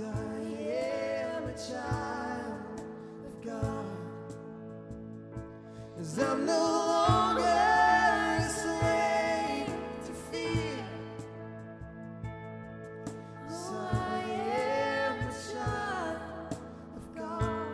I 0.00 0.10
am 0.70 1.44
a 1.48 1.54
child 1.54 2.80
of 3.26 3.42
God. 3.44 3.84
'Cause 5.96 6.18
I'm 6.20 6.46
no 6.46 6.60
longer 6.60 7.42
to 10.06 10.12
fear. 10.30 10.86
'Cause 13.48 13.72
I 13.72 14.20
am 14.22 15.28
a 15.28 15.32
child 15.52 16.52
of 16.96 17.14
God. 17.16 17.66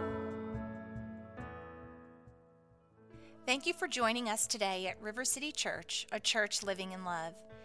Thank 3.45 3.67
you 3.67 3.75
for 3.75 3.87
joining 3.87 4.31
us 4.31 4.47
today 4.47 4.87
at 4.87 4.99
River 5.03 5.27
City 5.27 5.53
Church, 5.53 6.07
a 6.11 6.21
church 6.21 6.63
living 6.63 6.93
in 6.93 7.05
love. 7.05 7.35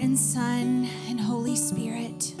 and 0.00 0.18
Son 0.18 0.88
and 1.08 1.20
Holy 1.20 1.54
Spirit, 1.54 2.34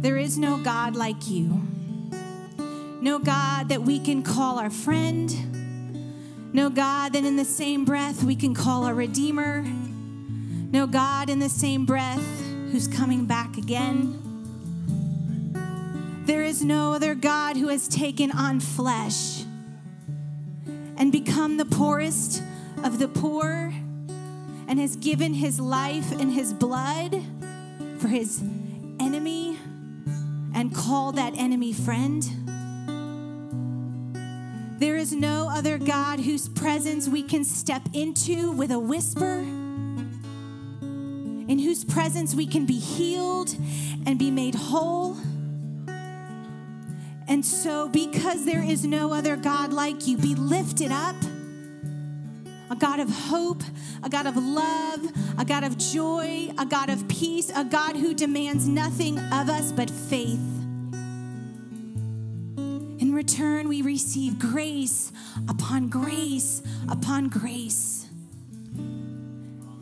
there 0.00 0.16
is 0.16 0.38
no 0.38 0.56
God 0.56 0.96
like 0.96 1.28
you. 1.28 1.60
No 3.02 3.18
God 3.18 3.68
that 3.68 3.82
we 3.82 3.98
can 3.98 4.22
call 4.22 4.58
our 4.58 4.70
friend. 4.70 6.54
No 6.54 6.70
God 6.70 7.12
that 7.12 7.24
in 7.24 7.36
the 7.36 7.44
same 7.44 7.84
breath 7.84 8.24
we 8.24 8.34
can 8.34 8.54
call 8.54 8.84
our 8.84 8.94
Redeemer. 8.94 9.62
No 9.62 10.86
God 10.86 11.28
in 11.28 11.40
the 11.40 11.50
same 11.50 11.84
breath 11.84 12.24
who's 12.72 12.88
coming 12.88 13.26
back 13.26 13.58
again. 13.58 14.16
There 16.24 16.42
is 16.42 16.64
no 16.64 16.94
other 16.94 17.14
God 17.14 17.58
who 17.58 17.68
has 17.68 17.86
taken 17.86 18.32
on 18.32 18.60
flesh 18.60 19.42
and 20.96 21.12
become 21.12 21.58
the 21.58 21.66
poorest 21.66 22.42
of 22.82 22.98
the 22.98 23.08
poor 23.08 23.74
and 24.70 24.78
has 24.78 24.94
given 24.94 25.34
his 25.34 25.58
life 25.58 26.12
and 26.12 26.32
his 26.32 26.52
blood 26.52 27.20
for 27.98 28.06
his 28.06 28.40
enemy 29.00 29.58
and 30.54 30.72
called 30.72 31.16
that 31.16 31.36
enemy 31.36 31.72
friend. 31.72 32.22
There 34.78 34.94
is 34.94 35.12
no 35.12 35.48
other 35.50 35.76
God 35.76 36.20
whose 36.20 36.48
presence 36.48 37.08
we 37.08 37.24
can 37.24 37.42
step 37.42 37.82
into 37.92 38.52
with 38.52 38.70
a 38.70 38.78
whisper, 38.78 39.38
in 41.48 41.58
whose 41.58 41.84
presence 41.84 42.36
we 42.36 42.46
can 42.46 42.64
be 42.64 42.78
healed 42.78 43.56
and 44.06 44.20
be 44.20 44.30
made 44.30 44.54
whole. 44.54 45.16
And 47.26 47.44
so, 47.44 47.88
because 47.88 48.44
there 48.44 48.62
is 48.62 48.84
no 48.84 49.12
other 49.12 49.34
God 49.34 49.72
like 49.72 50.06
you, 50.06 50.16
be 50.16 50.36
lifted 50.36 50.92
up 50.92 51.16
a 52.70 52.76
God 52.76 53.00
of 53.00 53.10
hope, 53.10 53.62
a 54.04 54.08
God 54.08 54.26
of 54.26 54.36
love, 54.36 55.00
a 55.38 55.44
God 55.44 55.64
of 55.64 55.76
joy, 55.76 56.50
a 56.56 56.64
God 56.64 56.88
of 56.88 57.06
peace, 57.08 57.50
a 57.54 57.64
God 57.64 57.96
who 57.96 58.14
demands 58.14 58.68
nothing 58.68 59.18
of 59.18 59.48
us 59.48 59.72
but 59.72 59.90
faith. 59.90 60.38
In 62.56 63.12
return, 63.12 63.68
we 63.68 63.82
receive 63.82 64.38
grace 64.38 65.10
upon 65.48 65.88
grace 65.88 66.62
upon 66.88 67.28
grace. 67.28 68.06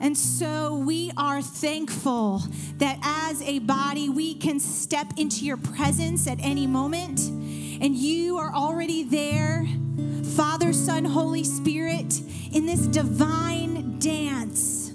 And 0.00 0.16
so 0.16 0.76
we 0.76 1.10
are 1.16 1.42
thankful 1.42 2.42
that 2.76 2.98
as 3.02 3.42
a 3.42 3.58
body, 3.58 4.08
we 4.08 4.34
can 4.34 4.60
step 4.60 5.08
into 5.16 5.44
your 5.44 5.56
presence 5.56 6.26
at 6.26 6.38
any 6.40 6.66
moment, 6.66 7.20
and 7.20 7.94
you 7.96 8.38
are 8.38 8.54
already 8.54 9.02
there, 9.02 9.66
Father, 10.38 10.72
Son, 10.72 11.04
Holy 11.04 11.42
Spirit, 11.42 12.20
in 12.52 12.64
this 12.64 12.86
divine 12.86 13.98
dance. 13.98 14.92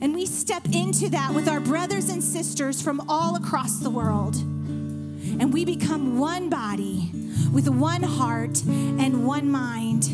And 0.00 0.14
we 0.14 0.24
step 0.24 0.64
into 0.72 1.10
that 1.10 1.34
with 1.34 1.46
our 1.46 1.60
brothers 1.60 2.08
and 2.08 2.24
sisters 2.24 2.80
from 2.80 3.02
all 3.06 3.36
across 3.36 3.80
the 3.80 3.90
world. 3.90 4.36
And 4.36 5.52
we 5.52 5.66
become 5.66 6.18
one 6.18 6.48
body 6.48 7.10
with 7.52 7.68
one 7.68 8.02
heart 8.02 8.64
and 8.64 9.26
one 9.26 9.50
mind. 9.50 10.06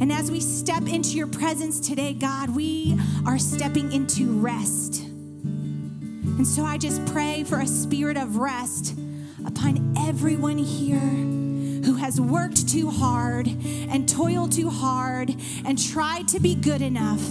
And 0.00 0.10
as 0.10 0.30
we 0.30 0.40
step 0.40 0.88
into 0.88 1.10
your 1.10 1.26
presence 1.26 1.78
today, 1.78 2.14
God, 2.14 2.56
we 2.56 2.98
are 3.26 3.38
stepping 3.38 3.92
into 3.92 4.40
rest. 4.40 5.02
And 5.02 6.46
so 6.46 6.64
I 6.64 6.78
just 6.78 7.04
pray 7.12 7.44
for 7.44 7.60
a 7.60 7.66
spirit 7.66 8.16
of 8.16 8.38
rest 8.38 8.98
upon 9.44 9.94
everyone 9.98 10.56
here 10.56 11.47
who 11.88 11.94
has 11.94 12.20
worked 12.20 12.68
too 12.68 12.90
hard 12.90 13.48
and 13.48 14.06
toiled 14.06 14.52
too 14.52 14.68
hard 14.68 15.34
and 15.64 15.82
tried 15.82 16.28
to 16.28 16.38
be 16.38 16.54
good 16.54 16.82
enough. 16.82 17.26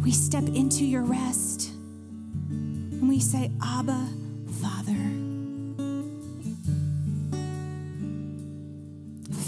We 0.00 0.12
step 0.12 0.44
into 0.44 0.84
your 0.84 1.02
rest 1.02 1.72
and 2.48 3.08
we 3.08 3.18
say, 3.18 3.50
Abba, 3.60 4.06
Father. 4.62 4.94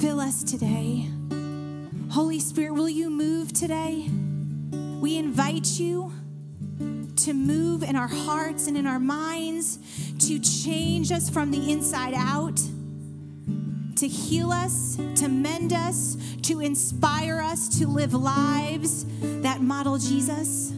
Fill 0.00 0.18
us 0.18 0.42
today. 0.42 1.08
Holy 2.10 2.40
Spirit, 2.40 2.72
will 2.72 2.88
you 2.88 3.08
move 3.08 3.52
today? 3.52 4.08
We 5.00 5.16
invite 5.16 5.78
you 5.78 6.12
to 7.16 7.32
move 7.32 7.82
in 7.82 7.96
our 7.96 8.08
hearts 8.08 8.66
and 8.66 8.76
in 8.76 8.86
our 8.86 8.98
minds, 8.98 9.78
to 10.26 10.38
change 10.38 11.12
us 11.12 11.30
from 11.30 11.50
the 11.50 11.70
inside 11.70 12.14
out, 12.14 12.60
to 13.96 14.08
heal 14.08 14.50
us, 14.50 14.96
to 15.16 15.28
mend 15.28 15.72
us, 15.72 16.16
to 16.42 16.60
inspire 16.60 17.40
us 17.40 17.78
to 17.78 17.86
live 17.86 18.14
lives 18.14 19.04
that 19.42 19.60
model 19.60 19.98
Jesus. 19.98 20.72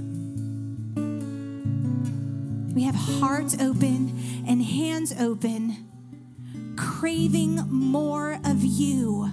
We 2.75 2.83
have 2.83 2.95
hearts 2.95 3.57
open 3.61 4.45
and 4.47 4.63
hands 4.63 5.15
open, 5.19 6.75
craving 6.77 7.57
more 7.71 8.39
of 8.45 8.63
you, 8.63 9.31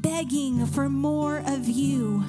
begging 0.00 0.66
for 0.66 0.88
more 0.88 1.42
of 1.46 1.68
you 1.68 2.24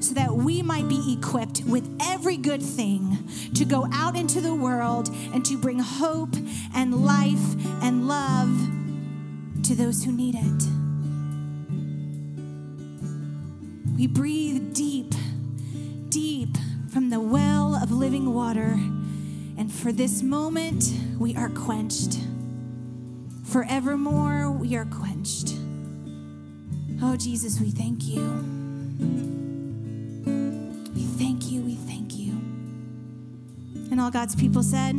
so 0.00 0.14
that 0.14 0.32
we 0.32 0.62
might 0.62 0.88
be 0.88 1.16
equipped 1.18 1.62
with 1.66 1.88
every 2.02 2.36
good 2.36 2.62
thing 2.62 3.18
to 3.54 3.64
go 3.64 3.88
out 3.92 4.16
into 4.16 4.40
the 4.40 4.54
world 4.54 5.08
and 5.32 5.44
to 5.44 5.56
bring 5.56 5.78
hope 5.78 6.34
and 6.74 7.04
life 7.04 7.54
and 7.82 8.06
love 8.06 8.68
to 9.64 9.74
those 9.74 10.04
who 10.04 10.12
need 10.12 10.34
it. 10.36 10.62
We 13.96 14.06
breathe 14.06 14.74
deep, 14.74 15.14
deep 16.10 16.56
from 16.90 17.10
the 17.10 17.20
well 17.20 17.74
of 17.74 17.90
living 17.90 18.34
water. 18.34 18.78
And 19.58 19.72
for 19.72 19.90
this 19.90 20.22
moment, 20.22 20.92
we 21.18 21.34
are 21.34 21.48
quenched. 21.48 22.20
Forevermore, 23.44 24.50
we 24.50 24.76
are 24.76 24.84
quenched. 24.84 25.54
Oh, 27.02 27.16
Jesus, 27.16 27.58
we 27.58 27.70
thank 27.70 28.04
you. 28.04 29.25
And 33.96 34.02
all 34.02 34.10
God's 34.10 34.36
people 34.36 34.62
said, 34.62 34.94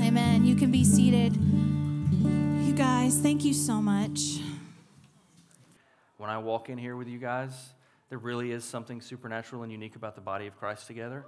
Amen. 0.00 0.46
You 0.46 0.54
can 0.54 0.70
be 0.70 0.84
seated. 0.84 1.36
You 1.36 2.72
guys, 2.72 3.18
thank 3.18 3.44
you 3.44 3.52
so 3.52 3.74
much. 3.74 4.38
When 6.16 6.30
I 6.30 6.38
walk 6.38 6.70
in 6.70 6.78
here 6.78 6.96
with 6.96 7.08
you 7.08 7.18
guys, 7.18 7.52
there 8.08 8.16
really 8.16 8.52
is 8.52 8.64
something 8.64 9.02
supernatural 9.02 9.64
and 9.64 9.70
unique 9.70 9.96
about 9.96 10.14
the 10.14 10.22
body 10.22 10.46
of 10.46 10.58
Christ 10.58 10.86
together. 10.86 11.26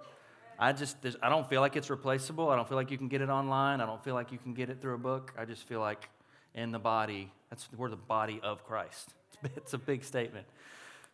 I 0.59 0.73
just, 0.73 0.97
I 1.23 1.29
don't 1.29 1.47
feel 1.47 1.61
like 1.61 1.77
it's 1.77 1.91
replaceable. 1.91 2.49
I 2.49 2.57
don't 2.57 2.67
feel 2.67 2.79
like 2.79 2.91
you 2.91 2.97
can 2.97 3.09
get 3.09 3.21
it 3.21 3.29
online. 3.29 3.83
I 3.83 3.85
don't 3.85 4.03
feel 4.03 4.15
like 4.15 4.33
you 4.33 4.39
can 4.39 4.55
get 4.55 4.71
it 4.71 4.81
through 4.81 4.95
a 4.95 4.99
book. 4.99 5.35
I 5.37 5.45
just 5.45 5.69
feel 5.69 5.81
like 5.81 6.09
in 6.55 6.73
the 6.73 6.79
body, 6.79 7.31
that's, 7.51 7.69
we're 7.77 7.91
the 7.91 7.97
body 7.97 8.41
of 8.43 8.65
Christ. 8.65 9.13
It's, 9.45 9.57
it's 9.59 9.73
a 9.75 9.79
big 9.79 10.05
statement. 10.05 10.47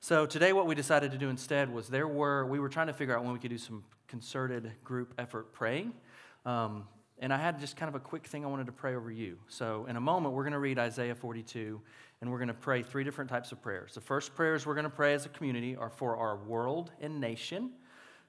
So 0.07 0.25
today, 0.25 0.53
what 0.53 0.69
we 0.69 0.77
decided 0.77 1.11
to 1.11 1.19
do 1.19 1.31
instead 1.31 1.69
was 1.75 1.89
there 1.89 2.07
were, 2.07 2.47
we 2.47 2.61
were 2.61 2.69
trying 2.69 2.87
to 2.87 2.93
figure 2.93 3.17
out 3.17 3.25
when 3.25 3.33
we 3.33 3.41
could 3.41 3.51
do 3.51 3.59
some 3.59 3.83
concerted 4.07 4.71
group 4.85 5.13
effort 5.19 5.53
praying. 5.53 5.95
Um, 6.45 6.85
and 7.19 7.33
I 7.33 7.39
had 7.39 7.59
just 7.59 7.77
kind 7.77 7.89
of 7.89 7.97
a 7.97 8.05
quick 8.05 8.25
thing 8.25 8.45
I 8.45 8.47
wanted 8.47 8.67
to 8.67 8.73
pray 8.73 8.95
over 8.95 9.11
you. 9.11 9.37
So 9.49 9.85
in 9.87 9.97
a 9.97 10.01
moment, 10.01 10.33
we're 10.33 10.45
going 10.45 10.53
to 10.53 10.61
read 10.61 10.79
Isaiah 10.79 11.17
42, 11.17 11.81
and 12.21 12.31
we're 12.31 12.39
going 12.39 12.47
to 12.47 12.55
pray 12.55 12.85
three 12.85 13.03
different 13.03 13.29
types 13.29 13.51
of 13.51 13.61
prayers. 13.61 13.95
The 13.95 14.01
first 14.01 14.33
prayers 14.37 14.65
we're 14.65 14.75
going 14.77 14.85
to 14.85 14.91
pray 14.91 15.13
as 15.13 15.27
a 15.27 15.29
community 15.29 15.75
are 15.75 15.91
for 15.91 16.17
our 16.17 16.37
world 16.37 16.93
and 17.01 17.21
nation. 17.21 17.73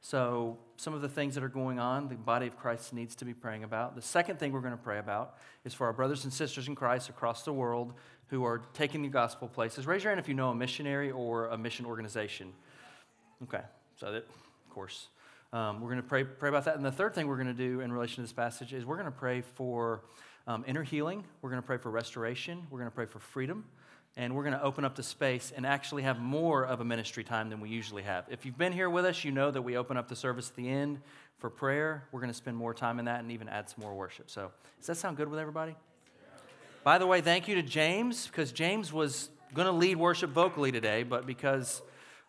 So, 0.02 0.58
some 0.78 0.94
of 0.94 1.02
the 1.02 1.10
things 1.10 1.36
that 1.36 1.44
are 1.44 1.50
going 1.50 1.80
on, 1.80 2.08
the 2.08 2.16
body 2.16 2.48
of 2.48 2.58
Christ 2.58 2.94
needs 2.94 3.16
to 3.16 3.26
be 3.26 3.34
praying 3.34 3.64
about. 3.64 3.96
The 3.96 4.02
second 4.02 4.40
thing 4.40 4.52
we're 4.52 4.62
going 4.62 4.72
to 4.72 4.78
pray 4.78 5.00
about 5.00 5.38
is 5.64 5.74
for 5.74 5.86
our 5.86 5.94
brothers 5.94 6.24
and 6.24 6.34
sisters 6.34 6.68
in 6.68 6.76
Christ 6.76 7.10
across 7.10 7.44
the 7.44 7.54
world 7.54 7.94
who 8.30 8.44
are 8.44 8.62
taking 8.74 9.02
the 9.02 9.08
gospel 9.08 9.48
places. 9.48 9.88
Raise 9.88 10.04
your 10.04 10.12
hand 10.12 10.20
if 10.20 10.28
you 10.28 10.34
know 10.34 10.50
a 10.50 10.56
missionary 10.56 11.12
or 11.12 11.48
a 11.48 11.58
mission 11.58 11.86
organization. 11.86 12.54
Okay, 13.44 13.62
so 13.96 14.12
that, 14.12 14.24
of 14.24 14.70
course, 14.70 15.08
um, 15.54 15.80
we're 15.80 15.90
going 15.90 16.02
to 16.02 16.08
pray, 16.08 16.24
pray 16.24 16.50
about 16.50 16.66
that. 16.66 16.76
And 16.76 16.86
the 16.86 16.92
third 16.92 17.16
thing 17.16 17.28
we're 17.28 17.38
going 17.38 17.48
to 17.48 17.54
do 17.54 17.80
in 17.82 17.92
relation 17.92 18.16
to 18.16 18.22
this 18.22 18.34
passage 18.34 18.74
is 18.74 18.86
we're 18.86 18.96
going 18.96 19.06
to 19.06 19.12
pray 19.12 19.42
for 19.42 20.02
um, 20.46 20.64
inner 20.68 20.84
healing, 20.84 21.24
we're 21.42 21.50
going 21.50 21.62
to 21.62 21.66
pray 21.66 21.78
for 21.78 21.90
restoration, 21.90 22.66
we're 22.70 22.80
going 22.80 22.90
to 22.90 22.96
pray 22.96 23.06
for 23.06 23.20
freedom, 23.20 23.66
and 24.16 24.36
we're 24.36 24.44
going 24.44 24.56
to 24.56 24.64
open 24.64 24.84
up 24.84 24.96
the 24.96 25.04
space 25.04 25.54
and 25.56 25.66
actually 25.66 26.04
have 26.04 26.20
more 26.20 26.66
of 26.66 26.82
a 26.82 26.86
ministry 26.86 27.24
time 27.24 27.50
than 27.50 27.60
we 27.60 27.70
usually 27.70 28.04
have. 28.04 28.26
If 28.30 28.46
you've 28.46 28.58
been 28.58 28.74
here 28.74 28.90
with 28.90 29.06
us, 29.06 29.24
you 29.24 29.32
know 29.32 29.52
that 29.52 29.62
we 29.62 29.78
open 29.78 29.96
up 29.96 30.08
the 30.08 30.16
service 30.16 30.50
at 30.50 30.56
the 30.56 30.68
end 30.68 31.00
for 31.38 31.50
prayer. 31.50 32.06
We're 32.12 32.22
going 32.22 32.32
to 32.32 32.38
spend 32.38 32.58
more 32.58 32.74
time 32.74 33.00
in 33.00 33.06
that 33.06 33.20
and 33.20 33.32
even 33.32 33.48
add 33.48 33.70
some 33.70 33.84
more 33.84 33.94
worship. 33.94 34.30
So, 34.30 34.52
does 34.80 34.88
that 34.88 34.98
sound 34.98 35.18
good 35.18 35.30
with 35.30 35.40
everybody? 35.40 35.76
By 36.88 37.00
the 37.00 37.06
way, 37.06 37.20
thank 37.20 37.50
you 37.50 37.56
to 37.56 37.64
James 37.64 38.28
because 38.28 38.54
James 38.54 38.94
was 38.94 39.30
going 39.54 39.66
to 39.66 39.74
lead 39.74 39.98
worship 39.98 40.30
vocally 40.30 40.72
today, 40.72 41.04
but 41.04 41.26
because 41.26 41.82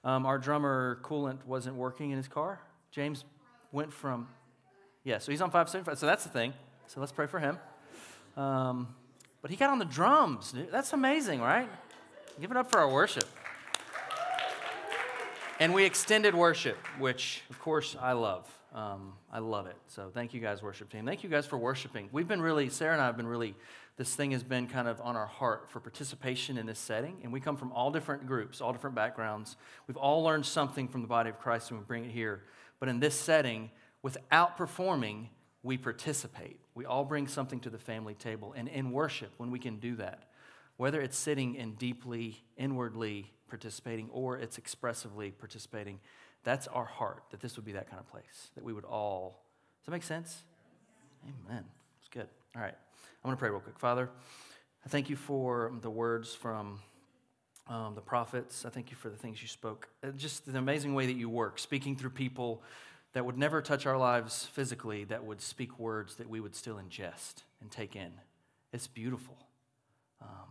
um, 0.03 0.27
our 0.27 0.37
drummer 0.37 0.99
coolant 1.05 1.47
wasn't 1.47 1.77
working 1.77 2.11
in 2.11 2.17
his 2.17 2.27
car, 2.27 2.59
James 2.91 3.25
went 3.71 3.93
from, 3.93 4.27
yeah, 5.05 5.19
so 5.19 5.31
he's 5.31 5.41
on 5.43 5.51
575. 5.51 6.01
So 6.01 6.07
that's 6.07 6.25
the 6.25 6.31
thing. 6.31 6.55
So 6.89 6.99
let's 6.99 7.13
pray 7.13 7.29
for 7.29 7.39
him. 7.39 7.57
Um, 8.37 8.89
but 9.43 9.53
he 9.53 9.57
got 9.57 9.71
on 9.71 9.79
the 9.79 9.85
drums. 9.85 10.53
That's 10.73 10.93
amazing, 10.93 11.41
right? 11.41 11.69
Give 12.41 12.51
it 12.51 12.57
up 12.57 12.69
for 12.69 12.81
our 12.81 12.91
worship. 12.91 13.29
And 15.61 15.73
we 15.73 15.85
extended 15.85 16.35
worship, 16.35 16.79
which, 16.99 17.45
of 17.49 17.61
course, 17.61 17.95
I 18.01 18.11
love. 18.11 18.58
Um, 18.75 19.15
I 19.33 19.39
love 19.39 19.67
it. 19.67 19.77
So 19.87 20.11
thank 20.13 20.35
you 20.35 20.41
guys, 20.41 20.63
worship 20.63 20.91
team. 20.91 21.07
Thank 21.07 21.25
you 21.25 21.31
guys 21.31 21.47
for 21.47 21.57
worshiping. 21.57 22.09
We've 22.13 22.29
been 22.29 22.43
really, 22.43 22.69
Sarah 22.69 22.93
and 22.93 23.01
I 23.01 23.07
have 23.07 23.17
been 23.17 23.27
really, 23.27 23.55
this 23.97 24.15
thing 24.15 24.33
has 24.33 24.43
been 24.43 24.67
kind 24.67 24.87
of 24.87 25.01
on 25.01 25.17
our 25.17 25.27
heart 25.27 25.71
for 25.71 25.81
participation 25.81 26.59
in 26.59 26.67
this 26.67 26.79
setting. 26.79 27.17
And 27.23 27.33
we 27.33 27.41
come 27.41 27.57
from 27.57 27.73
all 27.73 27.91
different 27.91 28.27
groups, 28.27 28.61
all 28.61 28.73
different 28.73 28.95
backgrounds. 28.95 29.57
We've 29.87 29.97
all 29.97 30.23
learned 30.23 30.45
something 30.45 30.87
from 30.87 31.01
the 31.01 31.09
body 31.09 31.31
of 31.31 31.39
Christ 31.39 31.71
and 31.71 31.81
we 31.81 31.85
bring 31.87 32.05
it 32.05 32.11
here. 32.11 32.43
But 32.79 32.91
in 32.91 33.01
this 33.01 33.15
setting, 33.15 33.71
without 34.03 34.59
performing, 34.59 35.31
we 35.63 35.79
participate. 35.79 36.61
We 36.75 36.85
all 36.85 37.05
bring 37.05 37.27
something 37.27 37.61
to 37.61 37.71
the 37.71 37.79
family 37.79 38.15
table. 38.15 38.55
And 38.57 38.69
in 38.69 38.93
worship, 38.93 39.33
when 39.39 39.51
we 39.51 39.59
can 39.59 39.79
do 39.79 39.97
that, 39.97 40.25
whether 40.77 41.01
it's 41.01 41.19
sitting 41.19 41.59
and 41.59 41.77
deeply, 41.79 42.43
inwardly 42.57 43.33
participating 43.49 44.09
or 44.13 44.37
it's 44.37 44.59
expressively 44.59 45.31
participating, 45.31 45.99
that's 46.49 46.67
our 46.69 46.85
heart, 46.85 47.25
that 47.31 47.41
this 47.41 47.57
would 47.57 47.65
be 47.65 47.73
that 47.73 47.91
kind 47.91 48.01
of 48.01 48.09
place, 48.09 48.51
that 48.55 48.65
we 48.65 48.73
would 48.73 48.85
all. 48.85 49.45
Does 49.81 49.87
that 49.87 49.93
make 49.93 50.03
sense? 50.03 50.43
Amen. 51.25 51.65
It's 52.01 52.09
good. 52.09 52.29
All 52.57 52.63
right. 52.63 52.75
I'm 52.75 53.29
going 53.29 53.37
to 53.37 53.39
pray 53.39 53.51
real 53.51 53.61
quick. 53.61 53.79
Father, 53.79 54.09
I 54.85 54.89
thank 54.89 55.11
you 55.11 55.17
for 55.17 55.73
the 55.83 55.91
words 55.91 56.35
from 56.35 56.81
um, 57.69 57.95
the 57.95 58.01
prophets. 58.01 58.65
I 58.65 58.71
thank 58.71 58.91
you 58.91 58.97
for 58.97 59.11
the 59.11 59.17
things 59.17 59.43
you 59.43 59.49
spoke. 59.49 59.89
Just 60.17 60.51
the 60.51 60.59
amazing 60.59 60.95
way 60.95 61.07
that 61.07 61.17
you 61.17 61.29
work, 61.29 61.59
speaking 61.59 61.97
through 61.97 62.11
people 62.11 62.63
that 63.13 63.25
would 63.25 63.37
never 63.37 63.61
touch 63.61 63.87
our 63.87 63.99
lives 63.99 64.47
physically, 64.47 65.05
that 65.05 65.25
would 65.25 65.41
speak 65.41 65.79
words 65.79 66.15
that 66.17 66.29
we 66.29 66.41
would 66.41 66.55
still 66.55 66.77
ingest 66.77 67.43
and 67.61 67.71
take 67.71 67.97
in. 67.97 68.13
It's 68.73 68.87
beautiful. 68.87 69.37
Um, 70.23 70.49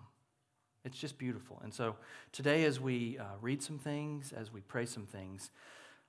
it's 0.84 0.98
just 0.98 1.18
beautiful. 1.18 1.60
And 1.64 1.74
so 1.74 1.96
today, 2.32 2.66
as 2.66 2.80
we 2.80 3.18
uh, 3.18 3.24
read 3.42 3.62
some 3.62 3.80
things, 3.80 4.34
as 4.34 4.52
we 4.52 4.62
pray 4.62 4.86
some 4.86 5.06
things, 5.06 5.52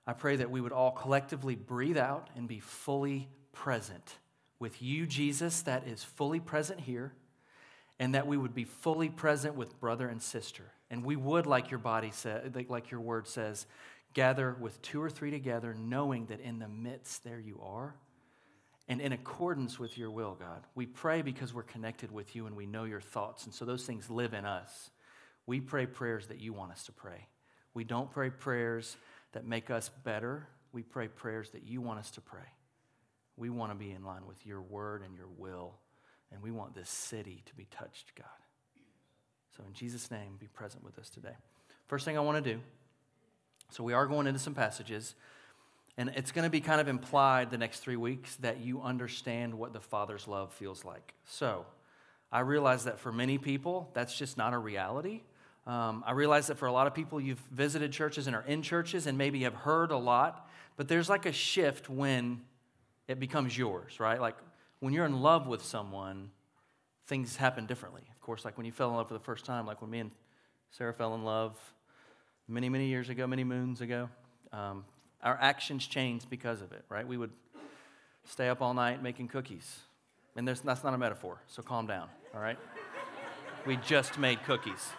I 0.08 0.14
pray 0.14 0.36
that 0.36 0.50
we 0.50 0.62
would 0.62 0.72
all 0.72 0.92
collectively 0.92 1.54
breathe 1.54 1.98
out 1.98 2.30
and 2.34 2.48
be 2.48 2.60
fully 2.60 3.28
present 3.52 4.14
with 4.58 4.80
you, 4.80 5.04
Jesus, 5.04 5.60
that 5.62 5.86
is 5.86 6.02
fully 6.02 6.40
present 6.40 6.80
here, 6.80 7.12
and 7.98 8.14
that 8.14 8.26
we 8.26 8.38
would 8.38 8.54
be 8.54 8.64
fully 8.64 9.10
present 9.10 9.54
with 9.54 9.78
brother 9.78 10.08
and 10.08 10.22
sister. 10.22 10.64
And 10.90 11.04
we 11.04 11.14
would, 11.14 11.44
like 11.44 11.70
your 11.70 11.78
body 11.78 12.10
like- 12.54 12.70
like 12.70 12.90
your 12.90 13.02
word 13.02 13.26
says, 13.26 13.66
gather 14.14 14.54
with 14.58 14.80
two 14.80 15.02
or 15.02 15.10
three 15.10 15.30
together, 15.30 15.74
knowing 15.74 16.24
that 16.26 16.40
in 16.40 16.58
the 16.58 16.68
midst 16.68 17.22
there 17.22 17.38
you 17.38 17.60
are. 17.60 17.94
And 18.88 19.02
in 19.02 19.12
accordance 19.12 19.78
with 19.78 19.98
your 19.98 20.10
will, 20.10 20.36
God, 20.36 20.66
we 20.74 20.86
pray 20.86 21.20
because 21.20 21.52
we're 21.52 21.64
connected 21.64 22.10
with 22.10 22.34
you 22.34 22.46
and 22.46 22.56
we 22.56 22.64
know 22.64 22.84
your 22.84 23.02
thoughts. 23.02 23.44
And 23.44 23.54
so 23.54 23.66
those 23.66 23.84
things 23.84 24.08
live 24.08 24.32
in 24.32 24.46
us. 24.46 24.90
We 25.44 25.60
pray 25.60 25.84
prayers 25.84 26.28
that 26.28 26.40
you 26.40 26.54
want 26.54 26.72
us 26.72 26.84
to 26.84 26.92
pray. 26.92 27.28
We 27.74 27.84
don't 27.84 28.10
pray 28.10 28.30
prayers 28.30 28.96
that 29.32 29.46
make 29.46 29.70
us 29.70 29.90
better. 30.04 30.46
We 30.72 30.82
pray 30.82 31.08
prayers 31.08 31.50
that 31.50 31.64
you 31.64 31.80
want 31.80 31.98
us 31.98 32.10
to 32.12 32.20
pray. 32.20 32.40
We 33.36 33.50
want 33.50 33.72
to 33.72 33.78
be 33.78 33.92
in 33.92 34.04
line 34.04 34.26
with 34.26 34.44
your 34.46 34.60
word 34.60 35.02
and 35.02 35.14
your 35.16 35.28
will. 35.36 35.74
And 36.32 36.42
we 36.42 36.50
want 36.50 36.74
this 36.74 36.90
city 36.90 37.42
to 37.46 37.54
be 37.54 37.66
touched, 37.70 38.14
God. 38.16 38.26
So 39.56 39.64
in 39.66 39.72
Jesus' 39.72 40.10
name, 40.10 40.36
be 40.38 40.46
present 40.46 40.84
with 40.84 40.98
us 40.98 41.08
today. 41.08 41.36
First 41.86 42.04
thing 42.04 42.16
I 42.16 42.20
want 42.20 42.42
to 42.44 42.54
do 42.54 42.60
so 43.70 43.84
we 43.84 43.92
are 43.92 44.06
going 44.06 44.26
into 44.26 44.40
some 44.40 44.54
passages. 44.54 45.14
And 45.96 46.12
it's 46.14 46.30
going 46.30 46.44
to 46.44 46.50
be 46.50 46.60
kind 46.60 46.80
of 46.80 46.88
implied 46.88 47.50
the 47.50 47.58
next 47.58 47.80
three 47.80 47.96
weeks 47.96 48.36
that 48.36 48.60
you 48.60 48.80
understand 48.82 49.54
what 49.54 49.72
the 49.72 49.80
Father's 49.80 50.28
love 50.28 50.52
feels 50.52 50.84
like. 50.84 51.14
So 51.26 51.66
I 52.30 52.40
realize 52.40 52.84
that 52.84 53.00
for 53.00 53.10
many 53.10 53.36
people, 53.36 53.90
that's 53.94 54.16
just 54.16 54.38
not 54.38 54.54
a 54.54 54.58
reality. 54.58 55.22
Um, 55.68 56.02
I 56.06 56.12
realize 56.12 56.46
that 56.46 56.56
for 56.56 56.64
a 56.64 56.72
lot 56.72 56.86
of 56.86 56.94
people, 56.94 57.20
you've 57.20 57.42
visited 57.52 57.92
churches 57.92 58.26
and 58.26 58.34
are 58.34 58.44
in 58.46 58.62
churches 58.62 59.06
and 59.06 59.18
maybe 59.18 59.42
have 59.42 59.54
heard 59.54 59.90
a 59.90 59.98
lot, 59.98 60.48
but 60.78 60.88
there's 60.88 61.10
like 61.10 61.26
a 61.26 61.32
shift 61.32 61.90
when 61.90 62.40
it 63.06 63.20
becomes 63.20 63.56
yours, 63.56 64.00
right? 64.00 64.18
Like 64.18 64.36
when 64.80 64.94
you're 64.94 65.04
in 65.04 65.20
love 65.20 65.46
with 65.46 65.62
someone, 65.62 66.30
things 67.06 67.36
happen 67.36 67.66
differently. 67.66 68.02
Of 68.10 68.20
course, 68.22 68.46
like 68.46 68.56
when 68.56 68.64
you 68.64 68.72
fell 68.72 68.88
in 68.88 68.96
love 68.96 69.08
for 69.08 69.14
the 69.14 69.20
first 69.20 69.44
time, 69.44 69.66
like 69.66 69.82
when 69.82 69.90
me 69.90 69.98
and 69.98 70.10
Sarah 70.70 70.94
fell 70.94 71.14
in 71.14 71.22
love 71.22 71.54
many, 72.48 72.70
many 72.70 72.86
years 72.86 73.10
ago, 73.10 73.26
many 73.26 73.44
moons 73.44 73.82
ago. 73.82 74.08
Um, 74.52 74.86
our 75.22 75.36
actions 75.38 75.86
changed 75.86 76.30
because 76.30 76.62
of 76.62 76.72
it, 76.72 76.84
right? 76.88 77.06
We 77.06 77.18
would 77.18 77.32
stay 78.24 78.48
up 78.48 78.62
all 78.62 78.72
night 78.72 79.02
making 79.02 79.28
cookies. 79.28 79.80
And 80.34 80.48
that's 80.48 80.64
not 80.64 80.94
a 80.94 80.98
metaphor, 80.98 81.42
so 81.46 81.62
calm 81.62 81.86
down, 81.86 82.08
all 82.34 82.40
right? 82.40 82.58
we 83.66 83.76
just 83.76 84.18
made 84.18 84.42
cookies. 84.44 84.92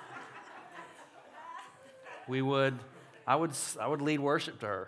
We 2.30 2.44
would, 2.44 2.78
I 3.26 3.36
would, 3.36 3.52
I 3.80 3.88
would 3.88 4.02
lead 4.02 4.20
worship 4.20 4.60
to 4.60 4.68
her, 4.68 4.88